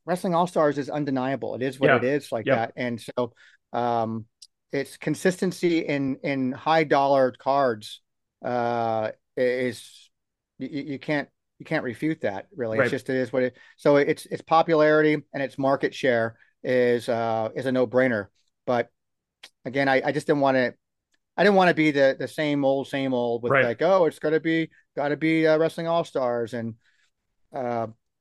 wrestling 0.05 0.35
all 0.35 0.47
stars 0.47 0.79
is 0.79 0.91
undeniable. 0.91 1.55
It 1.55 1.63
is 1.63 1.79
what 1.79 1.89
yeah. 1.89 1.97
it 1.97 2.05
is 2.05 2.33
like 2.33 2.47
that, 2.47 2.73
and 2.77 3.01
so 3.01 3.33
um, 3.73 4.27
it's 4.73 4.97
consistency 4.97 5.81
in 5.81 6.17
in 6.23 6.53
high 6.53 6.85
dollar 6.85 7.33
cards 7.33 8.01
uh, 8.45 9.11
is 9.37 10.11
you, 10.59 10.69
you 10.69 10.99
can't 10.99 11.29
you 11.59 11.65
can't 11.65 11.85
refute 11.85 12.21
that 12.23 12.47
really. 12.55 12.79
Right. 12.79 12.87
It's 12.87 12.93
just 12.93 13.11
it 13.11 13.17
is 13.17 13.33
what 13.33 13.43
it. 13.43 13.57
So 13.77 13.97
it's 13.97 14.27
its 14.27 14.43
popularity 14.43 15.23
and 15.33 15.43
its 15.43 15.59
market 15.59 15.95
share 15.95 16.37
is 16.63 17.09
uh 17.09 17.51
is 17.55 17.67
a 17.67 17.73
no 17.73 17.87
brainer. 17.87 18.27
But 18.67 18.89
again, 19.65 19.89
I, 19.89 20.03
I 20.05 20.13
just 20.13 20.27
didn't 20.27 20.41
want 20.41 20.57
to. 20.57 20.75
I 21.37 21.45
didn't 21.45 21.57
want 21.57 21.69
to 21.69 21.75
be 21.75 21.93
the 21.93 22.17
the 22.19 22.29
same 22.29 22.65
old 22.65 22.89
same 22.89 23.15
old 23.15 23.45
with 23.45 23.53
right. 23.53 23.65
like 23.65 23.83
oh 23.83 24.07
it's 24.07 24.19
to 24.19 24.41
be 24.41 24.71
got 24.97 25.09
to 25.09 25.17
be 25.17 25.47
uh, 25.47 25.57
wrestling 25.57 25.87
all 25.87 26.03
stars 26.03 26.53
and 26.53 26.75
uh 27.55 27.87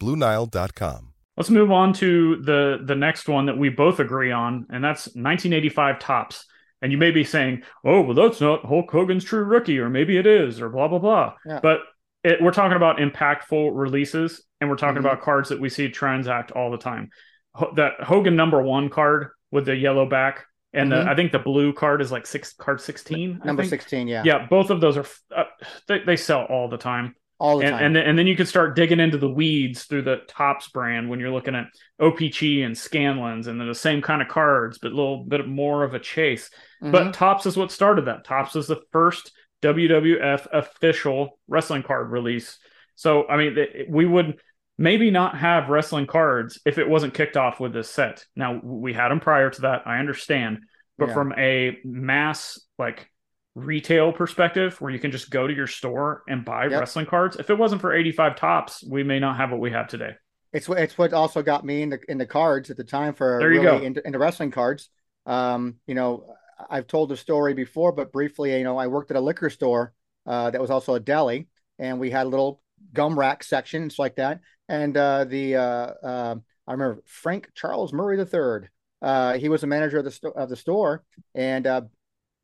BlueNile.com. 0.00 1.12
Let's 1.36 1.50
move 1.50 1.70
on 1.70 1.92
to 1.94 2.36
the 2.36 2.78
the 2.82 2.94
next 2.94 3.28
one 3.28 3.46
that 3.46 3.58
we 3.58 3.68
both 3.68 4.00
agree 4.00 4.32
on, 4.32 4.66
and 4.70 4.82
that's 4.82 5.06
1985 5.08 5.98
Topps. 5.98 6.46
And 6.82 6.92
you 6.92 6.98
may 6.98 7.10
be 7.10 7.24
saying, 7.24 7.62
"Oh, 7.84 8.00
well, 8.02 8.14
that's 8.14 8.40
not 8.40 8.64
Hulk 8.64 8.90
Hogan's 8.90 9.24
true 9.24 9.44
rookie, 9.44 9.78
or 9.78 9.90
maybe 9.90 10.16
it 10.16 10.26
is, 10.26 10.60
or 10.62 10.70
blah 10.70 10.88
blah 10.88 10.98
blah." 10.98 11.34
Yeah. 11.44 11.60
But 11.62 11.80
it, 12.24 12.40
we're 12.40 12.52
talking 12.52 12.76
about 12.76 12.98
impactful 12.98 13.70
releases, 13.74 14.42
and 14.60 14.70
we're 14.70 14.76
talking 14.76 15.02
Mhm. 15.02 15.06
about 15.06 15.20
cards 15.20 15.50
that 15.50 15.60
we 15.60 15.68
see 15.68 15.88
transact 15.90 16.52
all 16.52 16.70
the 16.70 16.78
time. 16.78 17.10
Ho- 17.54 17.72
that 17.76 18.00
Hogan 18.02 18.34
number 18.36 18.62
one 18.62 18.88
card 18.88 19.28
with 19.50 19.66
the 19.66 19.76
yellow 19.76 20.06
back, 20.08 20.44
and 20.72 20.90
the, 20.90 20.96
Mhm. 20.96 21.08
I 21.08 21.14
think 21.14 21.32
the 21.32 21.38
blue 21.38 21.72
card 21.74 22.00
is 22.00 22.10
like 22.10 22.26
six 22.26 22.52
card 22.54 22.80
16. 22.80 23.40
Number 23.44 23.62
16, 23.64 24.08
yeah. 24.08 24.22
Yeah, 24.24 24.46
both 24.48 24.70
of 24.70 24.80
those 24.80 24.96
are 24.96 25.00
f- 25.00 25.20
uh, 25.34 25.44
they, 25.86 26.00
they 26.00 26.16
sell 26.16 26.42
all 26.44 26.68
the 26.68 26.78
time 26.78 27.14
All 27.38 27.58
the 27.58 27.64
and 27.66 27.72
time. 27.74 27.84
and 27.84 27.96
then, 27.96 28.06
and 28.06 28.18
then 28.18 28.26
you 28.26 28.34
can 28.36 28.46
start 28.46 28.76
digging 28.76 28.98
into 29.00 29.18
the 29.18 29.28
weeds 29.28 29.84
through 29.84 30.02
the 30.02 30.22
Topps 30.28 30.68
brand 30.68 31.10
when 31.10 31.20
you're 31.20 31.30
looking 31.32 31.54
at 31.54 31.66
OPC 32.00 32.64
and 32.64 32.74
Scanlens 32.74 33.46
and 33.46 33.60
they're 33.60 33.66
the 33.68 33.74
same 33.74 34.00
kind 34.00 34.22
of 34.22 34.28
cards, 34.28 34.78
but 34.78 34.92
a 34.92 34.94
little 34.94 35.24
bit 35.24 35.46
more 35.46 35.82
of 35.84 35.92
a 35.94 35.98
chase. 35.98 36.48
Mhm. 36.82 36.92
But 36.92 37.12
Topps 37.14 37.44
is 37.44 37.56
what 37.56 37.70
started 37.70 38.06
that. 38.06 38.24
Topps 38.24 38.56
is 38.56 38.66
the 38.66 38.80
first 38.90 39.32
WWF 39.62 40.46
official 40.52 41.38
wrestling 41.48 41.82
card 41.82 42.10
release. 42.10 42.58
So 42.94 43.26
I 43.28 43.36
mean, 43.36 43.56
we 43.88 44.06
would 44.06 44.38
maybe 44.78 45.10
not 45.10 45.36
have 45.38 45.68
wrestling 45.68 46.06
cards 46.06 46.60
if 46.64 46.78
it 46.78 46.88
wasn't 46.88 47.14
kicked 47.14 47.36
off 47.36 47.60
with 47.60 47.72
this 47.72 47.90
set. 47.90 48.24
Now 48.34 48.60
we 48.62 48.92
had 48.92 49.08
them 49.10 49.20
prior 49.20 49.50
to 49.50 49.60
that. 49.62 49.82
I 49.86 49.98
understand, 49.98 50.60
but 50.98 51.08
Yeah. 51.08 51.14
from 51.14 51.32
a 51.36 51.78
mass 51.84 52.60
like 52.78 53.10
retail 53.56 54.12
perspective 54.12 54.78
where 54.82 54.92
you 54.92 54.98
can 54.98 55.10
just 55.10 55.30
go 55.30 55.46
to 55.46 55.52
your 55.54 55.66
store 55.66 56.22
and 56.28 56.44
buy 56.44 56.64
Yep. 56.66 56.78
wrestling 56.78 57.06
cards. 57.06 57.36
If 57.36 57.48
it 57.48 57.56
wasn't 57.56 57.80
for 57.80 57.94
85 57.94 58.36
Topps, 58.36 58.84
we 58.86 59.02
may 59.02 59.18
not 59.18 59.38
have 59.38 59.50
what 59.50 59.60
we 59.60 59.70
have 59.70 59.88
today. 59.88 60.14
It's 60.52 60.68
what 60.68 60.78
it's 60.78 60.96
what 60.96 61.12
also 61.12 61.42
got 61.42 61.64
me 61.64 61.82
in 61.82 61.90
the 61.90 61.98
in 62.08 62.18
the 62.18 62.26
cards 62.26 62.70
at 62.70 62.76
the 62.76 62.84
time 62.84 63.14
for 63.14 63.38
There 63.40 63.52
you 63.52 63.62
really 63.62 63.78
go. 63.80 63.84
into, 63.84 64.06
into 64.06 64.18
wrestling 64.18 64.50
cards. 64.50 64.90
Um, 65.24 65.76
you 65.86 65.94
know, 65.94 66.34
I've 66.70 66.86
told 66.86 67.08
the 67.08 67.16
story 67.16 67.54
before, 67.54 67.92
but 67.92 68.12
briefly, 68.12 68.56
you 68.56 68.62
know, 68.64 68.76
I 68.78 68.86
worked 68.86 69.10
at 69.10 69.16
a 69.16 69.20
liquor 69.20 69.50
store 69.50 69.92
uh, 70.26 70.50
that 70.50 70.60
was 70.60 70.70
also 70.70 70.94
a 70.94 71.00
deli, 71.00 71.48
and 71.78 71.98
we 71.98 72.10
had 72.10 72.26
a 72.26 72.28
little 72.28 72.60
gum 72.92 73.18
rack 73.18 73.42
section 73.42 73.90
stuff 73.90 73.98
like 73.98 74.16
that. 74.16 74.40
And 74.68 74.96
uh, 74.96 75.24
the 75.24 75.56
uh, 75.56 75.60
uh, 75.60 76.34
I 76.66 76.72
remember 76.72 77.02
Frank 77.06 77.50
Charles 77.54 77.92
Murray 77.92 78.18
III. 78.18 78.68
Uh, 79.02 79.34
he 79.38 79.48
was 79.48 79.60
the 79.62 79.66
manager 79.66 79.98
of 79.98 80.04
the 80.04 80.10
sto- 80.10 80.30
of 80.30 80.48
the 80.48 80.56
store, 80.56 81.04
and 81.34 81.66
uh, 81.66 81.82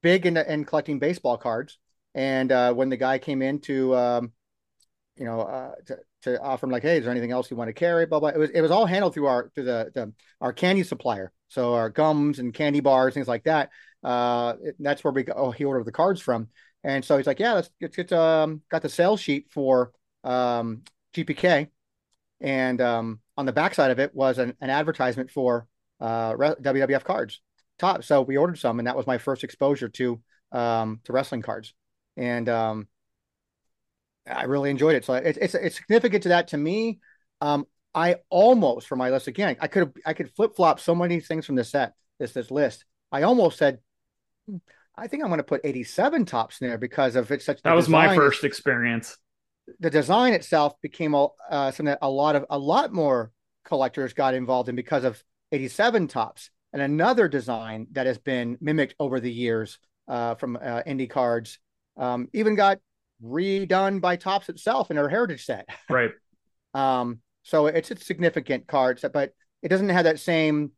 big 0.03 0.27
in, 0.27 0.37
in 0.37 0.65
collecting 0.65 0.99
baseball 0.99 1.37
cards. 1.37 1.79
And 2.15 2.53
uh, 2.53 2.75
when 2.75 2.91
the 2.91 2.97
guy 2.97 3.19
came 3.19 3.41
in 3.41 3.61
to, 3.61 3.97
um, 3.97 4.33
you 5.17 5.25
know, 5.25 5.41
uh, 5.41 5.73
to, 5.87 5.99
to 6.23 6.41
offer 6.41 6.67
him 6.67 6.73
like, 6.73 6.83
hey, 6.83 6.99
is 6.99 7.05
there 7.05 7.11
anything 7.11 7.33
else 7.33 7.51
you 7.51 7.57
want 7.57 7.69
to 7.69 7.73
carry? 7.73 8.07
Blah 8.07 8.21
blah. 8.21 8.31
It 8.31 8.39
was 8.39 8.51
it 8.51 8.61
was 8.61 8.71
all 8.71 8.87
handled 8.87 9.15
through 9.15 9.27
our 9.27 9.51
through 9.55 9.65
the, 9.65 9.91
the 9.95 10.13
our 10.41 10.53
candy 10.53 10.83
supplier, 10.83 11.33
so 11.49 11.75
our 11.75 11.91
gums 11.91 12.39
and 12.39 12.53
candy 12.53 12.81
bars, 12.81 13.15
things 13.15 13.29
like 13.29 13.45
that. 13.45 13.71
Uh, 14.03 14.55
that's 14.79 15.05
where 15.05 15.13
we. 15.13 15.25
Oh, 15.35 15.51
he 15.51 15.65
ordered 15.65 15.85
the 15.85 15.93
cards 15.93 16.21
from, 16.21 16.49
and 16.85 17.05
so 17.05 17.17
he's 17.17 17.27
like, 17.27 17.41
yeah, 17.41 17.55
let's 17.55 17.71
let's 17.81 17.97
get 17.97 18.13
um 18.13 18.63
got 18.71 18.83
the 18.83 18.89
sales 18.89 19.21
sheet 19.21 19.49
for 19.51 19.93
um 20.25 20.83
GPK, 21.15 21.69
and 22.41 22.81
um 22.81 23.21
on 23.37 23.47
the 23.47 23.53
backside 23.53 23.91
of 23.91 23.99
it 23.99 24.15
was 24.15 24.39
an, 24.39 24.55
an 24.61 24.71
advertisement 24.71 25.31
for 25.31 25.67
uh 26.01 26.33
WWF 26.35 27.05
cards 27.05 27.41
top. 27.83 28.05
So 28.05 28.23
we 28.23 28.37
ordered 28.37 28.59
some, 28.59 28.79
and 28.79 28.87
that 28.87 28.97
was 28.97 29.07
my 29.07 29.19
first 29.19 29.45
exposure 29.45 29.89
to 29.91 30.21
um 30.53 31.01
to 31.05 31.13
wrestling 31.13 31.43
cards, 31.43 31.75
and 32.17 32.49
um 32.49 32.89
I 34.27 34.45
really 34.45 34.71
enjoyed 34.71 34.95
it. 34.95 35.05
So 35.05 35.15
it's 35.15 35.39
it's 35.39 35.55
it's 35.55 35.77
significant 35.77 36.23
to 36.25 36.29
that 36.31 36.49
to 36.49 36.57
me. 36.57 37.01
Um, 37.41 37.67
I 37.95 38.17
almost 38.31 38.87
for 38.87 38.97
my 38.97 39.11
list 39.11 39.27
again, 39.27 39.57
I 39.61 39.67
could 39.67 39.93
I 40.07 40.15
could 40.15 40.31
flip 40.35 40.55
flop 40.57 40.81
so 40.81 40.95
many 40.95 41.21
things 41.21 41.47
from 41.47 41.57
this 41.57 41.71
set 41.71 41.95
this 42.19 42.33
this 42.33 42.51
list. 42.51 42.85
I 43.11 43.23
almost 43.23 43.59
said, 43.59 43.81
"Hmm, 44.49 44.59
I 44.97 45.09
think 45.09 45.23
I'm 45.23 45.29
going 45.29 45.39
to 45.39 45.45
put 45.45 45.63
87 45.65 46.25
Topps 46.25 46.61
in 46.61 46.69
there 46.69 46.79
because 46.79 47.17
of 47.17 47.31
it's 47.31 47.45
such. 47.45 47.63
That 47.63 47.75
was 47.75 47.89
my 47.89 48.15
first 48.15 48.45
experience. 48.45 49.19
The 49.81 49.91
design 49.91 50.33
itself 50.33 50.81
became 50.81 51.15
a 51.15 51.29
uh, 51.51 51.71
something 51.71 51.87
that 51.87 51.99
a 52.03 52.11
lot 52.11 52.37
of 52.37 52.47
a 52.49 52.59
lot 52.59 52.93
more 52.93 53.33
collectors 53.65 54.13
got 54.13 54.35
involved 54.35 54.69
in 54.69 54.77
because 54.77 55.05
of 55.05 55.23
87 55.51 56.09
Topps 56.09 56.51
and 56.73 56.83
another 56.83 57.29
design 57.29 57.87
that 57.93 58.07
has 58.07 58.19
been 58.19 58.57
mimicked 58.61 58.95
over 58.99 59.21
the 59.21 59.31
years 59.33 59.79
uh, 60.09 60.35
from 60.35 60.57
uh, 60.57 60.83
indie 60.87 61.11
cards. 61.11 61.59
Um, 61.97 62.29
even 62.33 62.55
got 62.55 62.79
redone 63.23 64.01
by 64.01 64.17
Topps 64.17 64.49
itself 64.49 64.91
in 64.91 64.97
their 64.97 65.09
heritage 65.09 65.45
set. 65.45 65.69
Right. 65.89 66.11
Um, 66.75 67.21
so 67.43 67.67
it's 67.67 67.91
a 67.91 67.97
significant 67.99 68.67
card 68.67 68.99
set, 68.99 69.13
but 69.13 69.35
it 69.63 69.69
doesn't 69.69 69.91
have 69.91 70.05
that 70.05 70.19
same 70.21 70.71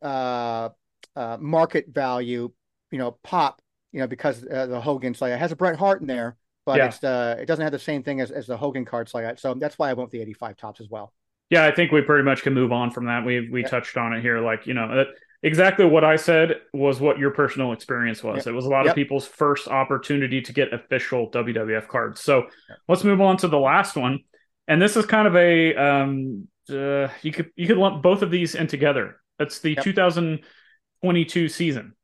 uh, 0.00 0.70
uh, 1.14 1.36
market 1.40 1.86
value, 1.88 2.50
you 2.90 2.98
know, 2.98 3.12
pop, 3.22 3.60
you 3.92 4.00
know, 4.00 4.06
because 4.06 4.44
uh, 4.44 4.66
the 4.66 4.80
Hogan 4.80 5.14
slate 5.14 5.32
it 5.32 5.38
has 5.38 5.52
a 5.52 5.56
Bret 5.56 5.76
Hart 5.76 6.00
in 6.00 6.06
there, 6.06 6.36
but 6.64 6.78
Yeah. 6.78 6.86
it's 6.86 7.04
uh, 7.04 7.36
it 7.38 7.46
doesn't 7.46 7.62
have 7.62 7.72
the 7.72 7.78
same 7.78 8.02
thing 8.02 8.20
as, 8.20 8.30
as 8.30 8.46
the 8.46 8.56
Hogan 8.56 8.84
card 8.84 9.08
slate. 9.08 9.38
So 9.38 9.54
that's 9.54 9.78
why 9.78 9.90
I 9.90 9.92
went 9.92 10.06
with 10.06 10.12
the 10.12 10.22
85 10.22 10.56
Topps 10.56 10.80
as 10.80 10.88
well. 10.88 11.12
Yeah, 11.50 11.64
I 11.64 11.70
think 11.74 11.92
we 11.92 12.02
pretty 12.02 12.24
much 12.24 12.42
can 12.42 12.52
move 12.54 12.72
on 12.72 12.90
from 12.90 13.06
that. 13.06 13.24
We 13.24 13.48
we 13.50 13.62
Yeah. 13.62 13.68
touched 13.68 13.96
on 13.96 14.12
it 14.12 14.20
here. 14.20 14.40
Like, 14.40 14.66
you 14.66 14.74
know, 14.74 14.94
that, 14.96 15.06
exactly 15.42 15.84
what 15.86 16.04
I 16.04 16.16
said 16.16 16.56
was 16.72 17.00
what 17.00 17.18
your 17.18 17.30
personal 17.30 17.72
experience 17.72 18.22
was. 18.22 18.46
It 18.46 18.52
was 18.52 18.66
a 18.66 18.68
lot 18.68 18.84
Yep. 18.84 18.92
of 18.92 18.94
people's 18.96 19.26
first 19.26 19.68
opportunity 19.68 20.40
to 20.42 20.52
get 20.52 20.72
official 20.74 21.30
WWF 21.30 21.88
cards. 21.88 22.20
So 22.20 22.48
let's 22.88 23.04
move 23.04 23.20
on 23.20 23.36
to 23.38 23.48
the 23.48 23.58
last 23.58 23.96
one. 23.96 24.20
And 24.66 24.82
this 24.82 24.96
is 24.96 25.06
kind 25.06 25.26
of 25.26 25.36
a 25.36 25.74
um 25.76 26.48
uh, 26.70 27.08
you 27.22 27.32
could 27.32 27.50
you 27.56 27.66
could 27.66 27.78
lump 27.78 28.02
both 28.02 28.20
of 28.22 28.30
these 28.30 28.54
in 28.54 28.66
together. 28.66 29.20
That's 29.38 29.60
the 29.60 29.70
Yep. 29.74 29.84
2022 29.84 31.48
season. 31.48 31.94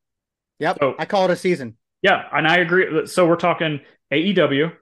Yep, 0.60 0.78
So- 0.80 0.94
I 0.98 1.04
call 1.04 1.24
it 1.26 1.30
a 1.32 1.36
season. 1.36 1.76
Yeah, 2.00 2.26
and 2.32 2.46
I 2.46 2.58
agree. 2.58 3.06
So 3.06 3.26
we're 3.26 3.36
talking 3.36 3.80
AEW, 4.12 4.72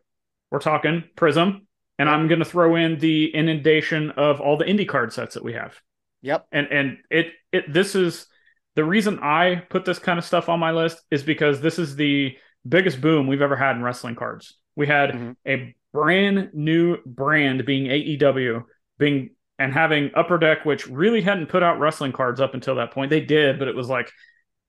we're 0.51 0.59
talking 0.59 1.05
Prizm, 1.17 1.63
and 2.03 2.11
I'm 2.11 2.27
going 2.27 2.41
to 2.41 2.45
throw 2.45 2.75
in 2.75 2.99
the 2.99 3.33
inundation 3.33 4.11
of 4.11 4.41
all 4.41 4.57
the 4.57 4.65
indie 4.65 4.89
card 4.89 5.13
sets 5.13 5.35
that 5.35 5.45
we 5.45 5.53
have. 5.53 5.81
Yep, 6.23 6.47
And 6.51 6.67
and 6.73 6.99
it 7.11 7.29
it 7.53 7.73
this 7.73 7.95
is 7.95 8.27
the 8.75 8.85
reason 8.85 9.21
I 9.23 9.63
put 9.71 9.85
this 9.85 10.01
kind 10.01 10.19
of 10.19 10.25
stuff 10.25 10.49
on 10.49 10.59
my 10.59 10.73
list 10.73 11.01
is 11.13 11.23
because 11.23 11.61
this 11.61 11.79
is 11.79 11.95
the 11.95 12.37
biggest 12.69 13.01
boom 13.01 13.29
we've 13.29 13.41
ever 13.43 13.55
had 13.55 13.77
in 13.77 13.83
wrestling 13.85 14.17
cards. 14.17 14.59
We 14.75 14.89
had 14.89 15.11
Mhm. 15.13 15.37
a 15.47 15.75
brand 15.93 16.51
new 16.55 16.99
brand 17.07 17.65
being 17.65 17.87
AEW 17.87 18.65
being 18.99 19.31
and 19.61 19.73
having 19.73 20.11
Upper 20.17 20.39
Deck, 20.39 20.65
which 20.65 20.89
really 20.89 21.21
hadn't 21.21 21.47
put 21.51 21.63
out 21.63 21.79
wrestling 21.79 22.11
cards 22.13 22.41
up 22.41 22.55
until 22.55 22.75
that 22.77 22.91
point. 22.91 23.11
They 23.11 23.21
did, 23.21 23.61
but 23.61 23.69
it 23.69 23.77
was 23.77 23.89
like 23.89 24.11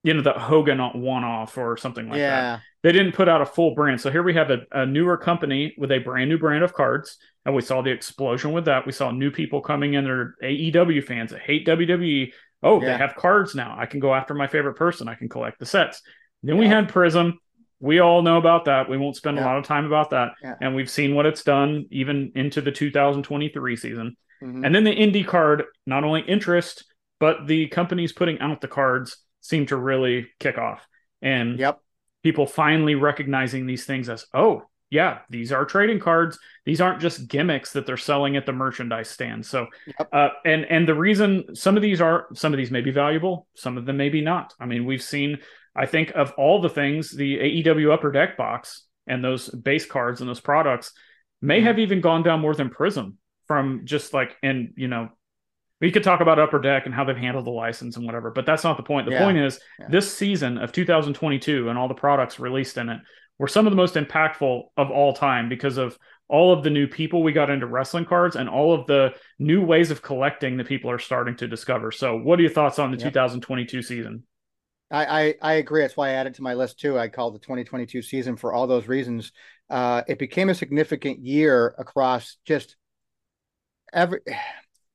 you 0.03 0.13
know 0.13 0.21
the 0.21 0.33
Hogan 0.33 0.79
one 0.79 1.23
off 1.23 1.57
or 1.57 1.77
something 1.77 2.05
like 2.09 2.19
that 2.19 2.19
yeah, 2.19 2.59
they 2.83 2.91
didn't 2.91 3.13
put 3.13 3.29
out 3.29 3.41
a 3.41 3.45
full 3.45 3.73
brand. 3.73 3.99
So 4.01 4.11
here 4.11 4.23
we 4.23 4.33
have 4.33 4.51
a, 4.51 4.59
a 4.71 4.85
newer 4.85 5.17
company 5.17 5.73
with 5.77 5.91
a 5.91 5.99
brand 5.99 6.29
new 6.29 6.37
brand 6.37 6.63
of 6.63 6.73
cards. 6.73 7.17
And 7.45 7.55
we 7.55 7.61
saw 7.61 7.81
the 7.81 7.91
explosion 7.91 8.51
with 8.51 8.65
that. 8.65 8.85
We 8.85 8.91
saw 8.91 9.11
new 9.11 9.31
people 9.31 9.61
coming 9.61 9.95
in 9.95 10.03
they're 10.03 10.35
AEW 10.43 11.03
fans 11.03 11.31
that 11.31 11.41
hate 11.41 11.65
WWE. 11.65 12.31
Oh, 12.61 12.79
they 12.79 12.95
have 12.95 13.15
cards 13.15 13.55
now. 13.55 13.75
I 13.77 13.85
can 13.85 13.99
go 13.99 14.13
after 14.13 14.33
my 14.33 14.47
favorite 14.47 14.75
person. 14.75 15.09
I 15.09 15.15
can 15.15 15.27
collect 15.27 15.59
the 15.59 15.65
sets. 15.65 16.01
Then 16.43 16.57
we 16.57 16.67
had 16.67 16.89
Prizm. 16.89 17.33
We 17.79 17.99
all 17.99 18.21
know 18.21 18.37
about 18.37 18.65
that. 18.65 18.89
We 18.89 18.97
won't 18.97 19.17
spend 19.17 19.39
a 19.39 19.41
lot 19.41 19.57
of 19.57 19.65
time 19.65 19.85
about 19.85 20.11
that. 20.11 20.33
Yeah. 20.41 20.55
And 20.61 20.73
we've 20.73 20.89
seen 20.89 21.15
what 21.15 21.25
it's 21.25 21.43
done 21.43 21.85
even 21.91 22.31
into 22.35 22.61
the 22.61 22.71
2023 22.71 23.75
season. 23.75 24.15
Mhm. 24.41 24.65
And 24.65 24.73
then 24.73 24.85
the 24.85 24.95
indie 24.95 25.25
card, 25.27 25.63
not 25.85 26.03
only 26.05 26.21
interest, 26.21 26.85
but 27.19 27.47
the 27.47 27.67
companies 27.67 28.13
putting 28.13 28.39
out 28.39 28.61
the 28.61 28.67
cards 28.67 29.17
seem 29.41 29.65
to 29.67 29.77
really 29.77 30.27
kick 30.39 30.57
off. 30.57 30.85
And 31.21 31.59
yep, 31.59 31.79
people 32.23 32.45
finally 32.47 32.95
recognizing 32.95 33.65
these 33.65 33.85
things 33.85 34.09
as 34.09 34.25
oh 34.33 34.63
yeah 34.89 35.19
these 35.29 35.51
are 35.51 35.65
trading 35.65 35.99
cards 35.99 36.37
these 36.65 36.79
aren't 36.81 37.01
just 37.01 37.27
gimmicks 37.27 37.73
that 37.73 37.85
they're 37.85 37.97
selling 37.97 38.37
at 38.37 38.45
the 38.45 38.53
merchandise 38.53 39.09
stand 39.09 39.45
so 39.45 39.67
Yep. 39.87 40.09
uh, 40.13 40.29
and 40.45 40.65
and 40.65 40.87
the 40.87 40.95
reason 40.95 41.55
some 41.55 41.75
of 41.75 41.81
these 41.81 41.99
are 42.01 42.27
some 42.33 42.53
of 42.53 42.57
these 42.57 42.71
may 42.71 42.81
be 42.81 42.91
valuable 42.91 43.47
some 43.55 43.77
of 43.77 43.85
them 43.85 43.97
maybe 43.97 44.21
not 44.21 44.53
i 44.59 44.65
mean 44.65 44.85
we've 44.85 45.01
seen 45.03 45.39
i 45.75 45.85
think 45.85 46.11
of 46.15 46.31
all 46.37 46.61
the 46.61 46.69
things 46.69 47.11
the 47.11 47.37
aew 47.37 47.91
upper 47.91 48.11
deck 48.11 48.37
box 48.37 48.83
and 49.07 49.23
those 49.23 49.49
base 49.49 49.85
cards 49.85 50.21
and 50.21 50.29
those 50.29 50.39
products 50.39 50.93
may 51.41 51.59
Mhm. 51.59 51.63
have 51.63 51.79
even 51.79 51.99
gone 52.01 52.23
down 52.23 52.39
more 52.39 52.55
than 52.55 52.69
Prizm 52.69 53.15
from 53.47 53.81
just 53.83 54.13
like 54.13 54.37
and 54.43 54.73
you 54.77 54.87
know 54.87 55.09
we 55.81 55.91
could 55.91 56.03
talk 56.03 56.21
about 56.21 56.39
upper 56.39 56.59
deck 56.59 56.85
and 56.85 56.95
how 56.95 57.03
they've 57.03 57.17
handled 57.17 57.45
the 57.45 57.51
license 57.51 57.97
and 57.97 58.05
whatever 58.05 58.31
but 58.31 58.45
that's 58.45 58.63
not 58.63 58.77
the 58.77 58.83
point 58.83 59.05
the 59.05 59.11
Yeah. 59.13 59.23
point 59.23 59.37
is 59.37 59.59
Yeah. 59.79 59.87
this 59.89 60.13
season 60.15 60.57
of 60.57 60.71
2022 60.71 61.69
and 61.69 61.77
all 61.77 61.87
the 61.87 61.93
products 61.93 62.39
released 62.39 62.77
in 62.77 62.89
it 62.89 62.99
were 63.39 63.47
some 63.47 63.65
of 63.67 63.71
the 63.71 63.77
most 63.77 63.95
impactful 63.95 64.63
of 64.77 64.91
all 64.91 65.13
time 65.13 65.49
because 65.49 65.77
of 65.77 65.97
all 66.29 66.53
of 66.53 66.63
the 66.63 66.69
new 66.69 66.87
people 66.87 67.21
we 67.21 67.31
got 67.33 67.49
into 67.49 67.65
wrestling 67.67 68.05
cards 68.05 68.35
and 68.35 68.47
all 68.47 68.73
of 68.73 68.87
the 68.87 69.13
new 69.39 69.63
ways 69.63 69.91
of 69.91 70.01
collecting 70.01 70.57
that 70.57 70.67
people 70.67 70.89
are 70.89 70.97
starting 70.99 71.35
to 71.35 71.47
discover. 71.47 71.91
So, 71.91 72.17
what 72.17 72.39
are 72.39 72.43
your 72.43 72.51
thoughts 72.51 72.79
on 72.79 72.91
the 72.91 72.97
Yep. 72.97 73.11
2022 73.13 73.81
season? 73.81 74.23
I, 74.89 75.05
I 75.05 75.35
I 75.41 75.53
agree. 75.55 75.81
That's 75.81 75.97
why 75.97 76.09
I 76.09 76.13
added 76.13 76.35
to 76.35 76.41
my 76.43 76.53
list 76.53 76.79
too. 76.79 76.97
I 76.97 77.09
called 77.09 77.35
the 77.35 77.39
2022 77.39 78.01
season 78.01 78.35
for 78.37 78.53
all 78.53 78.67
those 78.67 78.87
reasons. 78.87 79.31
uh, 79.69 80.03
it 80.07 80.19
became 80.19 80.49
a 80.49 80.55
significant 80.55 81.19
year 81.19 81.73
across 81.77 82.37
just 82.45 82.75
every, 83.91 84.19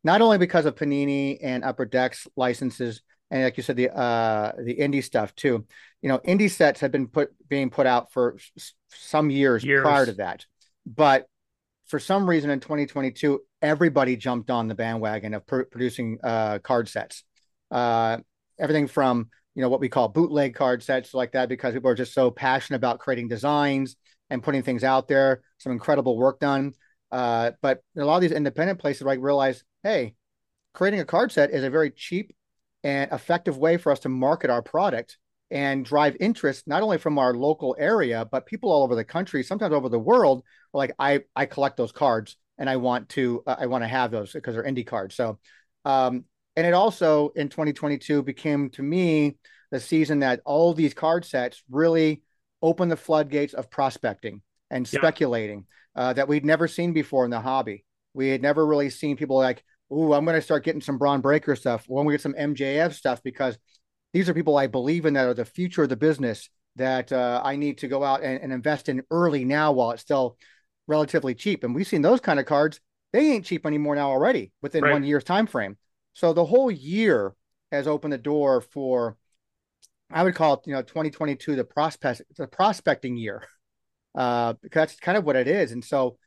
not 0.04 0.20
only 0.20 0.38
because 0.38 0.66
of 0.66 0.74
Panini 0.74 1.38
and 1.42 1.64
Upper 1.64 1.84
Decks 1.84 2.26
licenses, 2.36 3.02
and 3.30 3.42
like 3.42 3.56
you 3.56 3.62
said, 3.62 3.76
the 3.76 3.94
uh, 3.94 4.52
the 4.62 4.76
indie 4.76 5.04
stuff 5.04 5.34
too. 5.34 5.66
You 6.02 6.08
know, 6.08 6.18
indie 6.18 6.50
sets 6.50 6.80
have 6.80 6.92
been 6.92 7.08
put 7.08 7.30
being 7.48 7.70
put 7.70 7.86
out 7.86 8.12
for 8.12 8.36
s- 8.56 8.72
some 8.90 9.30
years, 9.30 9.64
Years. 9.64 9.82
prior 9.82 10.06
to 10.06 10.12
that, 10.12 10.46
but 10.86 11.26
for 11.86 11.98
some 11.98 12.28
reason 12.28 12.50
in 12.50 12.60
2022, 12.60 13.40
everybody 13.62 14.16
jumped 14.16 14.50
on 14.50 14.68
the 14.68 14.74
bandwagon 14.74 15.34
of 15.34 15.46
pr- 15.46 15.62
producing 15.62 16.18
uh, 16.22 16.58
card 16.58 16.88
sets. 16.88 17.24
Uh, 17.70 18.18
everything 18.58 18.86
from 18.86 19.28
you 19.54 19.62
know 19.62 19.68
what 19.68 19.80
we 19.80 19.88
call 19.88 20.08
bootleg 20.08 20.54
card 20.54 20.82
sets 20.82 21.12
like 21.12 21.32
that 21.32 21.48
because 21.48 21.74
people 21.74 21.90
are 21.90 21.94
just 21.94 22.14
so 22.14 22.30
passionate 22.30 22.76
about 22.76 22.98
creating 22.98 23.28
designs 23.28 23.96
and 24.30 24.42
putting 24.42 24.62
things 24.62 24.84
out 24.84 25.08
there. 25.08 25.42
Some 25.58 25.72
incredible 25.72 26.16
work 26.16 26.38
done. 26.38 26.72
Uh, 27.10 27.52
but 27.62 27.82
a 27.96 28.04
lot 28.04 28.16
of 28.16 28.22
these 28.22 28.32
independent 28.32 28.78
places 28.78 29.02
like 29.02 29.20
realize, 29.20 29.64
hey, 29.82 30.14
creating 30.74 31.00
a 31.00 31.04
card 31.04 31.32
set 31.32 31.50
is 31.50 31.64
a 31.64 31.70
very 31.70 31.90
cheap 31.90 32.34
and 32.84 33.10
effective 33.12 33.58
way 33.58 33.76
for 33.76 33.90
us 33.92 34.00
to 34.00 34.08
market 34.08 34.50
our 34.50 34.62
product 34.62 35.18
and 35.50 35.84
drive 35.84 36.16
interest 36.20 36.68
not 36.68 36.82
only 36.82 36.98
from 36.98 37.18
our 37.18 37.34
local 37.34 37.74
area 37.78 38.26
but 38.30 38.44
people 38.46 38.70
all 38.70 38.82
over 38.82 38.94
the 38.94 39.04
country 39.04 39.42
sometimes 39.42 39.72
over 39.74 39.88
the 39.88 39.98
world 39.98 40.42
are 40.74 40.78
like 40.78 40.92
i 40.98 41.20
i 41.34 41.46
collect 41.46 41.76
those 41.76 41.90
cards 41.90 42.36
and 42.58 42.68
i 42.68 42.76
want 42.76 43.08
to 43.08 43.42
uh, 43.46 43.56
i 43.58 43.66
want 43.66 43.82
to 43.82 43.88
have 43.88 44.10
those 44.10 44.32
because 44.32 44.54
they're 44.54 44.64
indie 44.64 44.86
cards 44.86 45.14
so 45.14 45.38
um 45.86 46.24
and 46.54 46.66
it 46.66 46.74
also 46.74 47.30
in 47.34 47.48
2022 47.48 48.22
became 48.22 48.68
to 48.68 48.82
me 48.82 49.38
the 49.70 49.80
season 49.80 50.18
that 50.20 50.40
all 50.44 50.74
these 50.74 50.92
card 50.94 51.24
sets 51.24 51.62
really 51.70 52.22
opened 52.62 52.90
the 52.90 52.96
floodgates 52.96 53.54
of 53.54 53.70
prospecting 53.70 54.42
and 54.70 54.86
Yeah. 54.92 55.00
speculating 55.00 55.64
uh, 55.98 56.14
that 56.14 56.28
we'd 56.28 56.46
never 56.46 56.66
seen 56.66 56.94
before 56.94 57.26
in 57.26 57.30
the 57.30 57.40
hobby 57.40 57.84
we 58.14 58.28
had 58.28 58.40
never 58.40 58.66
really 58.66 58.88
seen 58.88 59.16
people 59.16 59.36
like 59.36 59.62
ooh, 59.92 60.12
I'm 60.12 60.24
going 60.24 60.36
to 60.36 60.42
start 60.42 60.64
getting 60.64 60.80
some 60.80 60.98
Bron 60.98 61.20
Breakker 61.20 61.56
stuff. 61.56 61.84
When 61.86 62.04
we 62.04 62.12
get 62.14 62.20
some 62.20 62.34
MJF 62.34 62.92
stuff, 62.94 63.22
because 63.22 63.58
these 64.12 64.28
are 64.28 64.34
people 64.34 64.56
I 64.56 64.66
believe 64.66 65.06
in 65.06 65.14
that 65.14 65.26
are 65.26 65.34
the 65.34 65.44
future 65.44 65.82
of 65.82 65.88
the 65.88 65.96
business 65.96 66.48
that 66.76 67.12
uh, 67.12 67.40
I 67.44 67.56
need 67.56 67.78
to 67.78 67.88
go 67.88 68.04
out 68.04 68.22
and, 68.22 68.40
and 68.40 68.52
invest 68.52 68.88
in 68.88 69.02
early 69.10 69.44
now 69.44 69.72
while 69.72 69.90
it's 69.90 70.02
still 70.02 70.36
relatively 70.86 71.34
cheap. 71.34 71.64
And 71.64 71.74
we've 71.74 71.86
seen 71.86 72.02
those 72.02 72.20
kind 72.20 72.38
of 72.38 72.46
cards; 72.46 72.80
they 73.12 73.32
ain't 73.32 73.44
cheap 73.44 73.66
anymore 73.66 73.96
now 73.96 74.10
already 74.10 74.52
within 74.62 74.84
Right. 74.84 74.92
one 74.92 75.04
year's 75.04 75.24
time 75.24 75.46
frame. 75.46 75.76
So 76.14 76.32
the 76.32 76.44
whole 76.44 76.70
year 76.70 77.34
has 77.70 77.86
opened 77.86 78.12
the 78.12 78.18
door 78.18 78.60
for, 78.60 79.16
I 80.10 80.22
would 80.22 80.34
call 80.34 80.54
it, 80.54 80.60
you 80.66 80.72
know, 80.72 80.82
2022 80.82 81.56
the 81.56 81.64
prospect 81.64 82.22
the 82.36 82.46
prospecting 82.46 83.16
year, 83.16 83.42
uh, 84.18 84.54
because 84.60 84.80
that's 84.80 84.96
kind 84.96 85.16
of 85.16 85.24
what 85.24 85.36
it 85.36 85.46
is. 85.46 85.70
And 85.70 85.84
so 85.84 86.18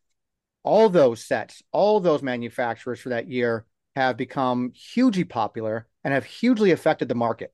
all 0.64 0.88
those 0.90 1.26
sets, 1.26 1.62
all 1.74 2.00
those 2.00 2.24
manufacturers 2.24 3.02
for 3.02 3.10
that 3.10 3.28
year 3.28 3.66
have 3.98 4.16
become 4.16 4.72
hugely 4.74 5.26
popular 5.26 5.88
and 6.04 6.14
have 6.14 6.24
hugely 6.24 6.72
affected 6.72 7.10
the 7.10 7.16
market. 7.16 7.54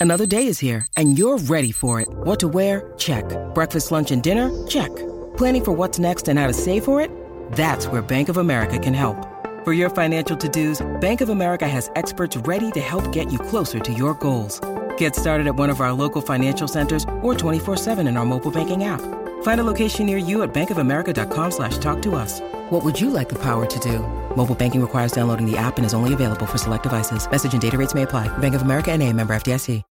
Another 0.00 0.26
day 0.26 0.46
is 0.46 0.58
here, 0.58 0.86
and 0.96 1.16
you're 1.16 1.38
ready 1.38 1.70
for 1.70 2.00
it. 2.00 2.08
What 2.10 2.40
to 2.40 2.48
wear? 2.48 2.92
Check. 2.98 3.24
Breakfast, 3.54 3.92
lunch, 3.92 4.10
and 4.10 4.22
dinner? 4.22 4.50
Check. 4.66 4.90
Planning 5.36 5.64
for 5.64 5.72
what's 5.72 5.98
next 5.98 6.26
and 6.28 6.38
how 6.38 6.48
to 6.48 6.52
save 6.52 6.84
for 6.84 7.00
it? 7.00 7.10
That's 7.52 7.86
where 7.86 8.02
Bank 8.02 8.28
of 8.28 8.38
America 8.38 8.78
can 8.78 8.94
help. 8.94 9.28
For 9.64 9.72
your 9.72 9.90
financial 9.90 10.36
to-dos, 10.36 10.84
Bank 11.00 11.20
of 11.20 11.28
America 11.28 11.68
has 11.68 11.90
experts 11.94 12.36
ready 12.38 12.70
to 12.72 12.80
help 12.80 13.12
get 13.12 13.30
you 13.30 13.38
closer 13.38 13.78
to 13.78 13.92
your 13.92 14.14
goals. 14.14 14.60
Get 15.02 15.16
started 15.16 15.48
at 15.48 15.56
one 15.56 15.68
of 15.68 15.80
our 15.80 15.92
local 15.92 16.22
financial 16.22 16.68
centers 16.68 17.02
or 17.22 17.34
24-7 17.34 18.06
in 18.06 18.16
our 18.16 18.24
mobile 18.24 18.52
banking 18.52 18.84
app. 18.84 19.00
Find 19.42 19.60
a 19.60 19.64
location 19.64 20.06
near 20.06 20.16
you 20.16 20.44
at 20.44 20.54
bankofamerica.com 20.54 21.50
slash 21.50 21.78
talk 21.78 22.00
to 22.02 22.14
us. 22.14 22.38
What 22.70 22.84
would 22.84 23.00
you 23.00 23.10
like 23.10 23.28
the 23.28 23.40
power 23.40 23.66
to 23.66 23.78
do? 23.80 23.98
Mobile 24.36 24.54
banking 24.54 24.80
requires 24.80 25.10
downloading 25.10 25.50
the 25.50 25.56
app 25.58 25.76
and 25.76 25.84
is 25.84 25.92
only 25.92 26.14
available 26.14 26.46
for 26.46 26.56
select 26.56 26.84
devices. 26.84 27.28
Message 27.28 27.52
and 27.52 27.60
data 27.60 27.76
rates 27.76 27.94
may 27.94 28.02
apply. 28.02 28.28
Bank 28.38 28.54
of 28.54 28.62
America 28.62 28.92
and 28.92 29.02
a 29.02 29.12
member 29.12 29.34
FDIC. 29.34 29.82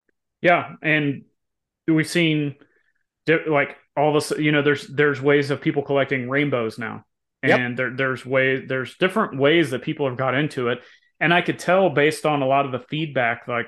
Yeah, 0.41 0.75
and 0.81 1.25
we've 1.89 2.07
seen 2.07 2.55
like 3.27 3.75
all 3.97 4.13
this. 4.13 4.31
You 4.39 4.53
know, 4.53 4.61
there's 4.61 4.87
there's 4.87 5.21
ways 5.21 5.51
of 5.51 5.59
people 5.59 5.83
collecting 5.83 6.29
rainbows 6.29 6.79
now, 6.79 7.03
Yep. 7.43 7.59
and 7.59 7.77
there 7.77 7.89
there's 7.93 8.25
way 8.25 8.65
there's 8.65 8.95
different 8.95 9.37
ways 9.37 9.71
that 9.71 9.81
people 9.81 10.07
have 10.07 10.17
got 10.17 10.35
into 10.35 10.69
it, 10.69 10.79
and 11.19 11.33
I 11.33 11.41
could 11.41 11.59
tell 11.59 11.89
based 11.89 12.25
on 12.25 12.41
a 12.41 12.47
lot 12.47 12.65
of 12.65 12.71
the 12.71 12.79
feedback, 12.79 13.49
like 13.49 13.67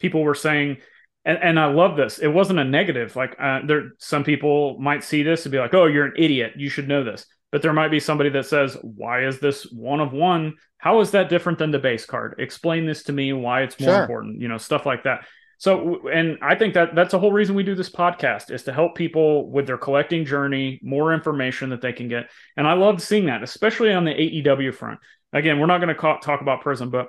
people 0.00 0.22
were 0.22 0.34
saying. 0.34 0.78
And, 1.26 1.38
and 1.42 1.58
I 1.58 1.66
love 1.66 1.96
this. 1.96 2.18
It 2.18 2.28
wasn't 2.28 2.58
a 2.58 2.64
negative. 2.64 3.16
Like 3.16 3.34
uh, 3.40 3.60
there, 3.66 3.92
some 3.98 4.24
people 4.24 4.78
might 4.78 5.02
see 5.02 5.22
this 5.22 5.46
and 5.46 5.52
be 5.52 5.58
like, 5.58 5.72
"Oh, 5.72 5.86
you're 5.86 6.04
an 6.04 6.12
idiot. 6.18 6.52
You 6.56 6.68
should 6.68 6.86
know 6.86 7.02
this." 7.02 7.24
But 7.50 7.62
there 7.62 7.72
might 7.72 7.90
be 7.90 8.00
somebody 8.00 8.28
that 8.30 8.44
says, 8.44 8.76
"Why 8.82 9.24
is 9.24 9.40
this 9.40 9.64
one 9.72 10.00
of 10.00 10.12
one? 10.12 10.54
How 10.76 11.00
is 11.00 11.12
that 11.12 11.30
different 11.30 11.58
than 11.58 11.70
the 11.70 11.78
base 11.78 12.04
card? 12.04 12.34
Explain 12.38 12.84
this 12.84 13.04
to 13.04 13.12
me. 13.12 13.32
Why 13.32 13.62
it's 13.62 13.80
more 13.80 13.90
Sure. 13.94 14.02
important? 14.02 14.42
You 14.42 14.48
know, 14.48 14.58
stuff 14.58 14.84
like 14.84 15.04
that." 15.04 15.24
So, 15.56 16.08
and 16.08 16.36
I 16.42 16.56
think 16.56 16.74
that 16.74 16.94
that's 16.94 17.12
the 17.12 17.18
whole 17.18 17.32
reason 17.32 17.54
we 17.54 17.62
do 17.62 17.74
this 17.74 17.88
podcast 17.88 18.50
is 18.50 18.64
to 18.64 18.72
help 18.72 18.94
people 18.96 19.50
with 19.50 19.66
their 19.66 19.78
collecting 19.78 20.26
journey, 20.26 20.78
more 20.82 21.14
information 21.14 21.70
that 21.70 21.80
they 21.80 21.94
can 21.94 22.08
get. 22.08 22.28
And 22.56 22.66
I 22.66 22.74
love 22.74 23.00
seeing 23.00 23.26
that, 23.26 23.42
especially 23.42 23.92
on 23.92 24.04
the 24.04 24.12
AEW 24.12 24.74
front. 24.74 25.00
Again, 25.32 25.58
we're 25.58 25.66
not 25.66 25.80
going 25.80 25.94
to 25.94 26.00
talk 26.00 26.42
about 26.42 26.62
Prizm, 26.62 26.90
but 26.90 27.08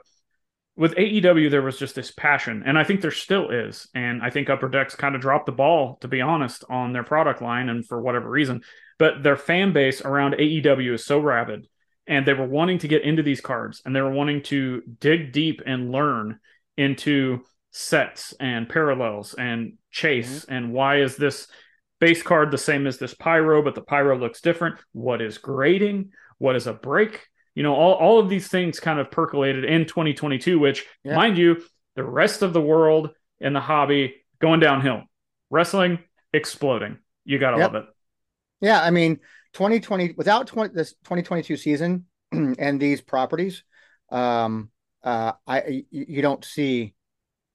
with 0.76 0.96
AEW, 0.96 1.50
there 1.50 1.62
was 1.62 1.80
just 1.80 1.96
this 1.96 2.12
passion, 2.12 2.64
and 2.66 2.78
I 2.78 2.84
think 2.84 3.02
there 3.02 3.12
still 3.12 3.50
is. 3.50 3.88
And 3.96 4.22
I 4.22 4.30
think 4.30 4.50
Upper 4.50 4.68
Decks 4.68 4.96
kind 4.96 5.16
of 5.16 5.22
dropped 5.22 5.46
the 5.46 5.52
ball, 5.52 5.98
to 6.02 6.08
be 6.08 6.22
honest, 6.22 6.66
on 6.70 6.92
their 6.92 7.04
product 7.04 7.42
line, 7.42 7.70
and 7.70 7.86
for 7.86 8.02
whatever 8.02 8.30
reason. 8.30 8.62
But 9.00 9.24
their 9.24 9.38
fan 9.38 9.74
base 9.74 10.02
around 10.02 10.36
AEW 10.36 10.94
is 10.94 11.06
so 11.06 11.20
rabid, 11.20 11.68
and 12.08 12.26
they 12.26 12.34
were 12.34 12.48
wanting 12.48 12.80
to 12.80 12.88
get 12.88 13.04
into 13.04 13.24
these 13.24 13.42
cards, 13.42 13.82
and 13.86 13.96
they 13.96 14.02
were 14.02 14.12
wanting 14.12 14.44
to 14.44 14.82
dig 15.00 15.32
deep 15.32 15.62
and 15.66 15.92
learn 15.92 16.40
into 16.78 17.44
sets 17.78 18.34
and 18.40 18.70
parallels 18.70 19.34
and 19.34 19.74
chase 19.92 20.46
mm-hmm. 20.46 20.54
and 20.54 20.72
why 20.72 21.02
is 21.02 21.18
this 21.18 21.48
base 22.00 22.24
card 22.24 22.50
the 22.50 22.58
same 22.58 22.88
as 22.88 22.98
this 22.98 23.14
pyro 23.14 23.62
but 23.62 23.76
the 23.76 23.82
pyro 23.82 24.18
looks 24.18 24.40
different 24.40 24.80
what 24.94 25.22
is 25.22 25.40
grading 25.40 26.10
what 26.38 26.56
is 26.56 26.68
a 26.68 26.74
break 26.74 27.28
you 27.56 27.64
know 27.64 27.74
all, 27.74 27.94
all 27.94 28.20
of 28.20 28.30
these 28.30 28.48
things 28.48 28.80
kind 28.80 29.00
of 29.00 29.10
percolated 29.12 29.66
in 29.66 29.86
2022 29.86 30.60
which 30.60 30.86
Yeah. 31.04 31.16
mind 31.16 31.38
you 31.38 31.64
the 31.96 32.04
rest 32.04 32.42
of 32.42 32.54
the 32.54 32.62
world 32.62 33.10
in 33.40 33.54
the 33.54 33.60
hobby 33.62 34.16
going 34.40 34.60
downhill 34.60 35.04
wrestling 35.50 36.00
exploding 36.34 36.98
you 37.24 37.40
gotta 37.40 37.58
Yep. 37.58 37.72
love 37.74 37.76
it 37.76 37.86
Yeah, 38.62 38.82
I 38.82 38.92
mean, 38.92 39.20
2020 39.54 40.14
without 40.18 40.48
20 40.48 40.74
this 40.74 40.94
2022 41.04 41.58
season 41.58 42.06
and 42.32 42.80
these 42.80 43.02
properties, 43.02 43.64
um, 44.12 44.70
uh, 45.04 45.34
I 45.48 45.86
you, 45.92 46.22
don't 46.22 46.44
see 46.44 46.94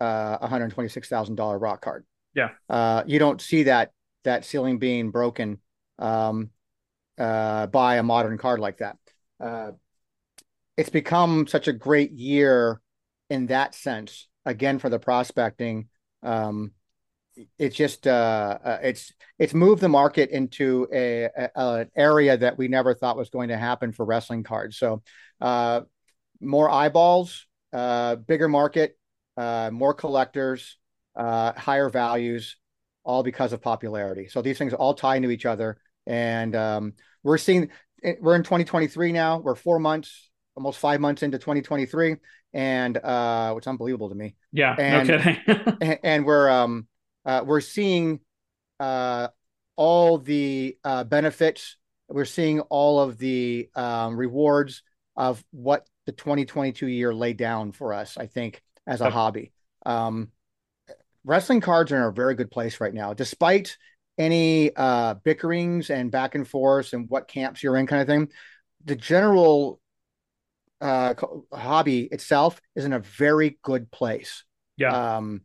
uh, 0.00 0.38
a 0.40 0.46
hundred 0.46 0.70
twenty 0.70 0.88
six 0.88 1.08
thousand 1.08 1.34
dollar 1.36 1.58
rock 1.58 1.82
card. 1.82 2.06
Yeah. 2.34 2.50
uh, 2.68 3.02
you 3.06 3.18
don't 3.18 3.40
see 3.40 3.64
that 3.64 3.92
that 4.24 4.44
ceiling 4.44 4.78
being 4.78 5.10
broken 5.10 5.58
um, 5.98 6.50
uh, 7.18 7.66
by 7.66 7.96
a 7.96 8.02
modern 8.02 8.38
card 8.38 8.60
like 8.60 8.78
that. 8.78 8.96
Uh, 9.40 9.72
it's 10.76 10.90
become 10.90 11.46
such 11.46 11.68
a 11.68 11.72
great 11.72 12.12
year 12.12 12.80
in 13.28 13.46
that 13.46 13.74
sense. 13.74 14.28
Again, 14.46 14.78
for 14.78 14.88
the 14.88 14.98
prospecting, 14.98 15.88
um, 16.22 16.72
it's 17.58 17.76
just 17.76 18.06
uh, 18.06 18.58
uh, 18.64 18.78
it's 18.82 19.12
it's 19.38 19.54
moved 19.54 19.80
the 19.80 19.88
market 19.88 20.30
into 20.30 20.86
a, 20.92 21.24
a 21.24 21.50
an 21.56 21.90
area 21.96 22.36
that 22.36 22.58
we 22.58 22.68
never 22.68 22.94
thought 22.94 23.16
was 23.16 23.30
going 23.30 23.48
to 23.48 23.56
happen 23.56 23.92
for 23.92 24.04
wrestling 24.04 24.42
cards. 24.42 24.76
So, 24.76 25.02
uh, 25.40 25.82
more 26.40 26.70
eyeballs, 26.70 27.46
uh, 27.72 28.16
bigger 28.16 28.48
market, 28.48 28.98
uh, 29.36 29.70
more 29.72 29.94
collectors, 29.94 30.78
higher 31.16 31.88
values, 31.88 32.56
all 33.04 33.22
because 33.22 33.52
of 33.52 33.62
popularity. 33.62 34.28
So 34.28 34.42
these 34.42 34.58
things 34.58 34.72
all 34.74 34.94
tie 34.94 35.16
into 35.16 35.30
each 35.30 35.46
other, 35.46 35.78
and 36.06 36.54
um, 36.56 36.92
we're 37.22 37.38
seeing 37.38 37.70
we're 38.20 38.36
in 38.36 38.42
2023 38.42 39.12
now. 39.12 39.38
We're 39.38 39.54
four 39.54 39.78
months, 39.78 40.29
almost 40.56 40.78
five 40.78 41.00
months 41.00 41.22
into 41.22 41.38
2023, 41.38 42.16
and 42.52 42.96
uh, 42.96 43.52
which 43.52 43.64
is 43.64 43.68
unbelievable 43.68 44.08
to 44.08 44.14
me. 44.14 44.34
Yeah 44.52 44.74
And- 44.78 45.08
no 45.08 45.18
kidding. 45.18 45.76
and, 45.80 45.98
and 46.02 46.24
we're 46.26 46.48
um 46.50 46.86
uh, 47.24 47.42
we're 47.46 47.60
seeing 47.60 48.20
uh 48.78 49.28
all 49.76 50.18
the 50.18 50.76
uh 50.84 51.04
benefits. 51.04 51.76
We're 52.08 52.24
seeing 52.24 52.60
all 52.60 53.00
of 53.00 53.18
the 53.18 53.68
um 53.74 54.16
rewards 54.16 54.82
of 55.16 55.42
what 55.50 55.86
the 56.06 56.12
2022 56.12 56.86
year 56.86 57.12
laid 57.14 57.36
down 57.36 57.72
for 57.72 57.92
us 57.92 58.16
i 58.16 58.26
think 58.26 58.62
as 58.86 59.00
a 59.00 59.04
Yep. 59.04 59.12
hobby. 59.12 59.52
Um 59.86 60.28
wrestling 61.24 61.60
cards 61.60 61.92
are 61.92 61.96
in 61.96 62.02
a 62.02 62.10
very 62.10 62.34
good 62.34 62.50
place 62.50 62.80
right 62.80 62.94
now 62.94 63.12
despite 63.12 63.76
any 64.18 64.74
uh 64.76 65.14
bickerings 65.14 65.90
and 65.90 66.10
back 66.10 66.34
and 66.34 66.46
forth 66.48 66.92
and 66.92 67.08
what 67.08 67.28
camps 67.28 67.62
you're 67.62 67.76
in 67.76 67.86
kind 67.86 68.02
of 68.02 68.08
thing. 68.08 68.28
The 68.84 68.96
general 68.96 69.79
uh 70.80 71.14
hobby 71.52 72.02
itself 72.02 72.60
is 72.74 72.84
in 72.84 72.92
a 72.92 72.98
very 72.98 73.58
good 73.62 73.90
place 73.90 74.44
yeah 74.76 75.16
um, 75.16 75.42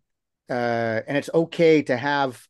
uh, 0.49 1.01
and 1.07 1.17
it's 1.17 1.29
okay 1.33 1.81
to 1.81 1.97
have 1.97 2.47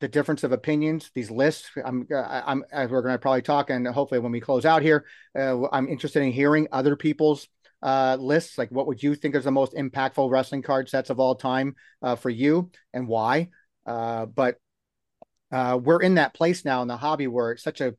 the 0.00 0.08
difference 0.08 0.44
of 0.44 0.52
opinions, 0.52 1.10
these 1.14 1.30
lists. 1.30 1.70
I'm, 1.84 2.06
I'm, 2.10 2.64
as 2.72 2.90
we're 2.90 3.02
going 3.02 3.14
to 3.14 3.18
probably 3.18 3.42
talk, 3.42 3.70
and 3.70 3.86
hopefully 3.86 4.20
when 4.20 4.32
we 4.32 4.40
close 4.40 4.64
out 4.64 4.82
here, 4.82 5.04
uh, 5.38 5.68
I'm 5.70 5.88
interested 5.88 6.22
in 6.22 6.32
hearing 6.32 6.68
other 6.72 6.96
people's 6.96 7.48
uh, 7.82 8.16
lists. 8.18 8.56
Like, 8.58 8.70
what 8.70 8.86
would 8.86 9.02
you 9.02 9.14
think 9.14 9.34
is 9.34 9.44
the 9.44 9.50
most 9.50 9.74
impactful 9.74 10.30
wrestling 10.30 10.62
card 10.62 10.88
sets 10.88 11.10
of 11.10 11.20
all 11.20 11.34
time 11.34 11.76
uh, 12.02 12.16
for 12.16 12.30
you, 12.30 12.70
and 12.94 13.08
why? 13.08 13.48
Uh, 13.86 14.26
but 14.26 14.56
uh, 15.52 15.78
we're 15.82 16.02
in 16.02 16.14
that 16.14 16.34
place 16.34 16.64
now 16.64 16.82
in 16.82 16.88
the 16.88 16.96
hobby 16.96 17.26
where 17.26 17.52
it's 17.52 17.62
such 17.62 17.80
a, 17.80 17.94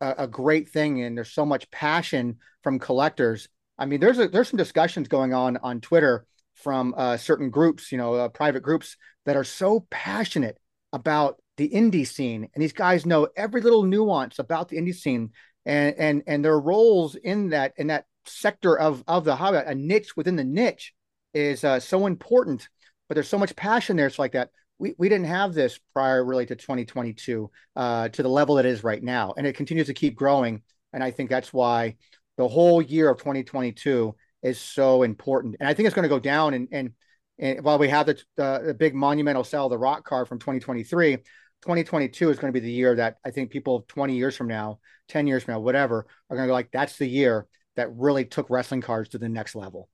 a, 0.00 0.14
a 0.18 0.26
great 0.26 0.68
thing, 0.68 1.02
and 1.02 1.16
there's 1.16 1.32
so 1.32 1.46
much 1.46 1.70
passion 1.70 2.38
from 2.62 2.78
collectors. 2.78 3.48
I 3.78 3.86
mean, 3.86 4.00
there's 4.00 4.18
a, 4.18 4.28
there's 4.28 4.48
some 4.48 4.58
discussions 4.58 5.08
going 5.08 5.32
on 5.32 5.56
on 5.58 5.80
Twitter 5.80 6.26
from 6.54 6.94
uh, 6.96 7.16
certain 7.16 7.50
groups, 7.50 7.92
you 7.92 7.98
know, 7.98 8.14
uh, 8.14 8.28
private 8.28 8.62
groups 8.62 8.96
that 9.26 9.36
are 9.36 9.44
so 9.44 9.86
passionate 9.90 10.58
about 10.92 11.40
the 11.56 11.68
indie 11.68 12.06
scene, 12.06 12.48
and 12.54 12.62
these 12.62 12.72
guys 12.72 13.04
know 13.04 13.28
every 13.36 13.60
little 13.60 13.82
nuance 13.82 14.38
about 14.38 14.68
the 14.68 14.76
indie 14.76 14.94
scene 14.94 15.30
and 15.66 15.94
and 15.98 16.22
and 16.26 16.44
their 16.44 16.58
roles 16.58 17.14
in 17.14 17.50
that 17.50 17.74
in 17.76 17.88
that 17.88 18.06
sector 18.24 18.78
of 18.78 19.04
of 19.06 19.24
the 19.24 19.36
hobby, 19.36 19.58
a 19.58 19.74
niche 19.74 20.16
within 20.16 20.36
the 20.36 20.44
niche, 20.44 20.94
is 21.34 21.64
uh, 21.64 21.80
so 21.80 22.06
important. 22.06 22.68
But 23.08 23.14
there's 23.14 23.28
so 23.28 23.38
much 23.38 23.56
passion 23.56 23.96
there. 23.96 24.06
It's 24.06 24.18
like 24.18 24.32
that. 24.32 24.50
We, 24.80 24.94
we 24.96 25.08
didn't 25.08 25.26
have 25.26 25.54
this 25.54 25.80
prior 25.92 26.24
really 26.24 26.46
to 26.46 26.54
2022 26.54 27.50
uh, 27.74 28.08
to 28.10 28.22
the 28.22 28.28
level 28.28 28.58
it 28.58 28.66
is 28.66 28.84
right 28.84 29.02
now, 29.02 29.34
and 29.36 29.46
it 29.46 29.56
continues 29.56 29.88
to 29.88 29.94
keep 29.94 30.14
growing. 30.14 30.62
And 30.92 31.02
I 31.02 31.10
think 31.10 31.28
that's 31.28 31.52
why 31.52 31.96
the 32.38 32.48
whole 32.48 32.80
year 32.80 33.10
of 33.10 33.18
2022 33.18 34.14
is 34.42 34.58
so 34.58 35.02
important. 35.02 35.56
And 35.60 35.68
I 35.68 35.74
think 35.74 35.86
it's 35.86 35.94
going 35.94 36.04
to 36.04 36.08
go 36.08 36.20
down. 36.20 36.54
And, 36.54 36.68
and, 36.70 36.92
and 37.38 37.62
while 37.62 37.78
we 37.78 37.88
have 37.88 38.06
the, 38.06 38.18
the, 38.36 38.62
the 38.68 38.74
big 38.74 38.94
monumental 38.94 39.44
sell 39.44 39.66
of 39.66 39.70
the 39.70 39.78
rock 39.78 40.04
car 40.04 40.24
from 40.24 40.38
2023, 40.38 41.16
2022 41.16 42.30
is 42.30 42.38
going 42.38 42.52
to 42.52 42.58
be 42.58 42.64
the 42.64 42.72
year 42.72 42.94
that 42.94 43.16
I 43.26 43.32
think 43.32 43.50
people 43.50 43.84
20 43.88 44.16
years 44.16 44.36
from 44.36 44.46
now, 44.46 44.78
10 45.08 45.26
years 45.26 45.42
from 45.42 45.54
now, 45.54 45.60
whatever, 45.60 46.06
are 46.30 46.36
going 46.36 46.46
to 46.46 46.50
go 46.50 46.54
like, 46.54 46.70
that's 46.72 46.96
the 46.96 47.08
year 47.08 47.46
that 47.74 47.92
really 47.94 48.24
took 48.24 48.48
wrestling 48.50 48.82
cards 48.82 49.10
to 49.10 49.18
the 49.18 49.28
next 49.28 49.56
level. 49.56 49.88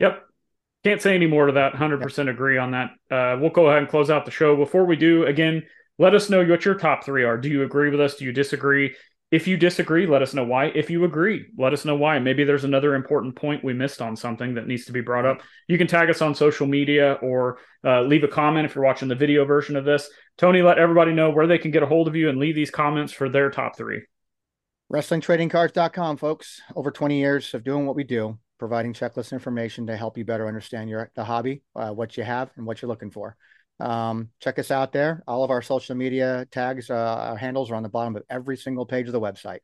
Yep. 0.00 0.24
Can't 0.82 1.00
say 1.00 1.14
any 1.14 1.26
more 1.26 1.46
to 1.46 1.52
that. 1.52 1.74
100% 1.74 2.18
yep. 2.18 2.34
agree 2.34 2.58
on 2.58 2.72
that. 2.72 2.90
Uh, 3.10 3.38
we'll 3.40 3.50
go 3.50 3.68
ahead 3.68 3.82
and 3.82 3.88
close 3.88 4.10
out 4.10 4.24
the 4.24 4.30
show. 4.32 4.56
Before 4.56 4.84
we 4.84 4.96
do, 4.96 5.26
again, 5.26 5.62
let 6.00 6.16
us 6.16 6.30
know 6.30 6.44
what 6.44 6.64
your 6.64 6.74
top 6.74 7.04
three 7.04 7.22
are. 7.22 7.36
Do 7.36 7.48
you 7.48 7.62
agree 7.62 7.90
with 7.90 8.00
us? 8.00 8.16
Do 8.16 8.24
you 8.24 8.32
disagree? 8.32 8.96
If 9.30 9.46
you 9.46 9.56
disagree, 9.56 10.06
let 10.06 10.22
us 10.22 10.34
know 10.34 10.44
why. 10.44 10.66
If 10.66 10.90
you 10.90 11.04
agree, 11.04 11.46
let 11.56 11.72
us 11.72 11.84
know 11.84 11.94
why. 11.94 12.18
Maybe 12.18 12.42
there's 12.42 12.64
another 12.64 12.96
important 12.96 13.36
point 13.36 13.62
we 13.62 13.72
missed 13.72 14.02
on 14.02 14.16
something 14.16 14.54
that 14.54 14.66
needs 14.66 14.86
to 14.86 14.92
be 14.92 15.02
brought 15.02 15.24
up. 15.24 15.42
You 15.68 15.78
can 15.78 15.86
tag 15.86 16.10
us 16.10 16.20
on 16.20 16.34
social 16.34 16.66
media 16.66 17.12
or 17.22 17.58
uh, 17.84 18.02
leave 18.02 18.24
a 18.24 18.28
comment 18.28 18.66
if 18.66 18.74
you're 18.74 18.84
watching 18.84 19.06
the 19.06 19.14
video 19.14 19.44
version 19.44 19.76
of 19.76 19.84
this. 19.84 20.10
Tony, 20.36 20.62
let 20.62 20.78
everybody 20.78 21.12
know 21.12 21.30
where 21.30 21.46
they 21.46 21.58
can 21.58 21.70
get 21.70 21.84
a 21.84 21.86
hold 21.86 22.08
of 22.08 22.16
you 22.16 22.28
and 22.28 22.38
leave 22.38 22.56
these 22.56 22.72
comments 22.72 23.12
for 23.12 23.28
their 23.28 23.50
top 23.50 23.76
three. 23.76 24.02
WrestlingTradingCards.com, 24.92 26.16
folks. 26.16 26.60
Over 26.74 26.90
20 26.90 27.20
years 27.20 27.54
of 27.54 27.62
doing 27.62 27.86
what 27.86 27.94
we 27.94 28.02
do, 28.02 28.36
providing 28.58 28.92
checklist 28.92 29.32
information 29.32 29.86
to 29.86 29.96
help 29.96 30.18
you 30.18 30.24
better 30.24 30.48
understand 30.48 30.90
your 30.90 31.08
the 31.14 31.22
hobby, 31.22 31.62
uh, 31.76 31.90
what 31.90 32.16
you 32.16 32.24
have, 32.24 32.50
and 32.56 32.66
what 32.66 32.82
you're 32.82 32.88
looking 32.88 33.12
for. 33.12 33.36
Um, 33.80 34.28
check 34.40 34.58
us 34.58 34.70
out 34.70 34.92
there. 34.92 35.22
All 35.26 35.44
of 35.44 35.50
our 35.50 35.62
social 35.62 35.94
media 35.94 36.46
tags, 36.50 36.90
uh, 36.90 36.94
our 36.94 37.36
handles 37.36 37.70
are 37.70 37.74
on 37.74 37.82
the 37.82 37.88
bottom 37.88 38.16
of 38.16 38.22
every 38.28 38.56
single 38.56 38.86
page 38.86 39.06
of 39.06 39.12
the 39.12 39.20
website. 39.20 39.60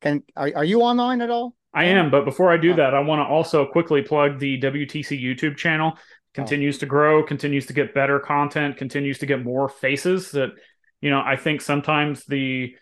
Can 0.00 0.22
are, 0.36 0.50
are 0.56 0.64
you 0.64 0.82
online 0.82 1.20
at 1.20 1.30
all? 1.30 1.54
I 1.72 1.84
am, 1.84 2.10
but 2.10 2.24
before 2.24 2.50
I 2.50 2.56
do 2.56 2.74
that, 2.74 2.94
I 2.94 3.00
want 3.00 3.20
to 3.20 3.24
also 3.24 3.66
quickly 3.66 4.02
plug 4.02 4.38
the 4.38 4.60
WTC 4.60 5.22
YouTube 5.22 5.56
channel. 5.56 5.98
Continues 6.32 6.76
oh. 6.76 6.80
to 6.80 6.86
grow, 6.86 7.22
continues 7.22 7.66
to 7.66 7.72
get 7.72 7.94
better 7.94 8.18
content, 8.18 8.76
continues 8.76 9.18
to 9.18 9.26
get 9.26 9.44
more 9.44 9.68
faces 9.68 10.30
that, 10.32 10.50
you 11.00 11.10
know, 11.10 11.20
I 11.20 11.36
think 11.36 11.60
sometimes 11.60 12.24
the 12.24 12.74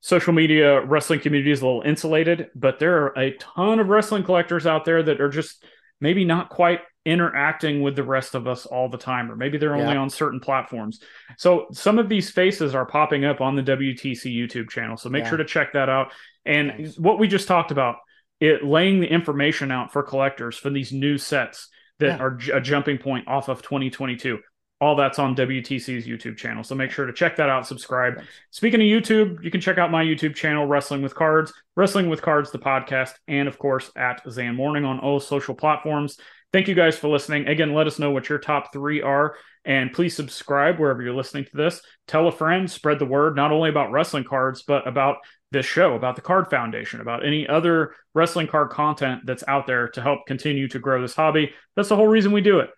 social 0.00 0.32
media 0.32 0.84
wrestling 0.84 1.20
community 1.20 1.50
is 1.50 1.62
a 1.62 1.66
little 1.66 1.82
insulated, 1.82 2.48
but 2.54 2.78
there 2.78 3.04
are 3.04 3.18
a 3.18 3.32
ton 3.36 3.78
of 3.80 3.88
wrestling 3.88 4.24
collectors 4.24 4.66
out 4.66 4.84
there 4.84 5.02
that 5.02 5.20
are 5.20 5.28
just 5.28 5.64
maybe 6.00 6.24
not 6.24 6.50
quite 6.50 6.80
interacting 7.04 7.82
with 7.82 7.96
the 7.96 8.02
rest 8.02 8.34
of 8.34 8.46
us 8.46 8.66
all 8.66 8.88
the 8.88 8.98
time, 8.98 9.30
or 9.30 9.36
maybe 9.36 9.58
they're 9.58 9.74
only 9.74 9.94
yeah. 9.94 10.00
on 10.00 10.10
certain 10.10 10.40
platforms. 10.40 11.00
So 11.36 11.66
some 11.72 11.98
of 11.98 12.08
these 12.08 12.30
faces 12.30 12.74
are 12.74 12.86
popping 12.86 13.24
up 13.24 13.40
on 13.40 13.56
the 13.56 13.62
WTC 13.62 14.34
YouTube 14.34 14.70
channel. 14.70 14.96
So 14.96 15.08
make 15.08 15.24
yeah. 15.24 15.30
sure 15.30 15.38
to 15.38 15.44
check 15.44 15.72
that 15.72 15.88
out. 15.88 16.12
And 16.44 16.92
what 16.98 17.18
we 17.18 17.28
just 17.28 17.48
talked 17.48 17.70
about, 17.70 17.96
it 18.40 18.64
laying 18.64 19.00
the 19.00 19.06
information 19.06 19.70
out 19.70 19.92
for 19.92 20.02
collectors 20.02 20.56
for 20.56 20.70
these 20.70 20.92
new 20.92 21.18
sets 21.18 21.68
that 21.98 22.18
yeah. 22.18 22.24
are 22.24 22.38
a 22.54 22.60
jumping 22.60 22.98
point 22.98 23.28
off 23.28 23.48
of 23.48 23.62
2022 23.62 24.38
all 24.82 24.96
that's 24.96 25.20
on 25.20 25.36
WTC's 25.36 26.08
YouTube 26.08 26.36
channel. 26.36 26.64
So 26.64 26.74
make 26.74 26.90
sure 26.90 27.06
to 27.06 27.12
check 27.12 27.36
that 27.36 27.48
out, 27.48 27.68
subscribe. 27.68 28.16
Thanks. 28.16 28.32
Speaking 28.50 28.80
of 28.80 28.86
YouTube, 28.86 29.44
you 29.44 29.48
can 29.48 29.60
check 29.60 29.78
out 29.78 29.92
my 29.92 30.04
YouTube 30.04 30.34
channel, 30.34 30.66
Wrestling 30.66 31.02
with 31.02 31.14
Cards, 31.14 31.52
Wrestling 31.76 32.08
with 32.08 32.20
Cards, 32.20 32.50
the 32.50 32.58
podcast, 32.58 33.12
and 33.28 33.46
of 33.46 33.60
course 33.60 33.92
at 33.94 34.22
Zan 34.28 34.56
Morning 34.56 34.84
on 34.84 34.98
all 34.98 35.20
social 35.20 35.54
platforms. 35.54 36.18
Thank 36.52 36.68
you 36.68 36.74
guys 36.74 36.98
for 36.98 37.08
listening. 37.08 37.48
Again, 37.48 37.72
let 37.72 37.86
us 37.86 37.98
know 37.98 38.10
what 38.10 38.28
your 38.28 38.38
top 38.38 38.72
three 38.72 39.00
are. 39.00 39.36
And 39.64 39.92
please 39.92 40.14
subscribe 40.14 40.78
wherever 40.78 41.02
you're 41.02 41.14
listening 41.14 41.44
to 41.46 41.56
this. 41.56 41.80
Tell 42.06 42.26
a 42.26 42.32
friend, 42.32 42.70
spread 42.70 42.98
the 42.98 43.06
word, 43.06 43.36
not 43.36 43.52
only 43.52 43.70
about 43.70 43.92
wrestling 43.92 44.24
cards, 44.24 44.62
but 44.62 44.86
about 44.86 45.18
this 45.50 45.64
show, 45.64 45.94
about 45.94 46.16
the 46.16 46.22
Card 46.22 46.50
Foundation, 46.50 47.00
about 47.00 47.24
any 47.24 47.46
other 47.46 47.94
wrestling 48.14 48.48
card 48.48 48.70
content 48.70 49.22
that's 49.24 49.44
out 49.46 49.66
there 49.66 49.88
to 49.88 50.02
help 50.02 50.26
continue 50.26 50.66
to 50.68 50.78
grow 50.78 51.00
this 51.00 51.14
hobby. 51.14 51.52
That's 51.76 51.88
the 51.88 51.96
whole 51.96 52.08
reason 52.08 52.32
we 52.32 52.40
do 52.40 52.58
it. 52.58 52.70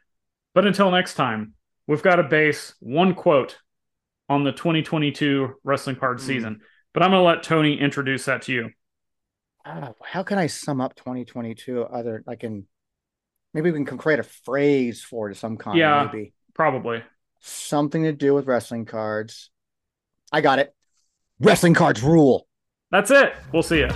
But 0.54 0.66
until 0.66 0.90
next 0.90 1.14
time, 1.14 1.54
we've 1.88 2.02
got 2.02 2.16
to 2.16 2.22
base 2.22 2.74
one 2.80 3.14
quote 3.14 3.58
on 4.28 4.44
the 4.44 4.52
2022 4.52 5.54
wrestling 5.64 5.96
card 5.96 6.18
mm. 6.18 6.22
season. 6.22 6.60
But 6.92 7.02
I'm 7.02 7.10
going 7.10 7.20
to 7.20 7.26
let 7.26 7.42
Tony 7.42 7.80
introduce 7.80 8.26
that 8.26 8.42
to 8.42 8.52
you. 8.52 8.70
Uh, 9.64 9.92
how 10.04 10.22
can 10.22 10.38
I 10.38 10.46
sum 10.46 10.80
up 10.80 10.94
2022 10.94 11.84
other 11.84 12.22
like 12.26 12.44
in 12.44 12.66
maybe 13.54 13.70
we 13.70 13.84
can 13.84 13.96
create 13.96 14.18
a 14.18 14.24
phrase 14.24 15.02
for 15.02 15.28
it 15.28 15.32
of 15.32 15.38
some 15.38 15.56
kind. 15.56 15.78
Yeah, 15.78 16.08
maybe 16.12 16.34
probably 16.52 17.02
something 17.40 18.02
to 18.02 18.12
do 18.12 18.34
with 18.34 18.46
wrestling 18.46 18.84
cards. 18.84 19.50
I 20.32 20.40
got 20.40 20.58
it. 20.58 20.74
Wrestling 21.40 21.74
cards 21.74 22.02
rule. 22.02 22.46
That's 22.90 23.10
it. 23.10 23.34
We'll 23.52 23.62
see 23.62 23.78
you. 23.78 23.88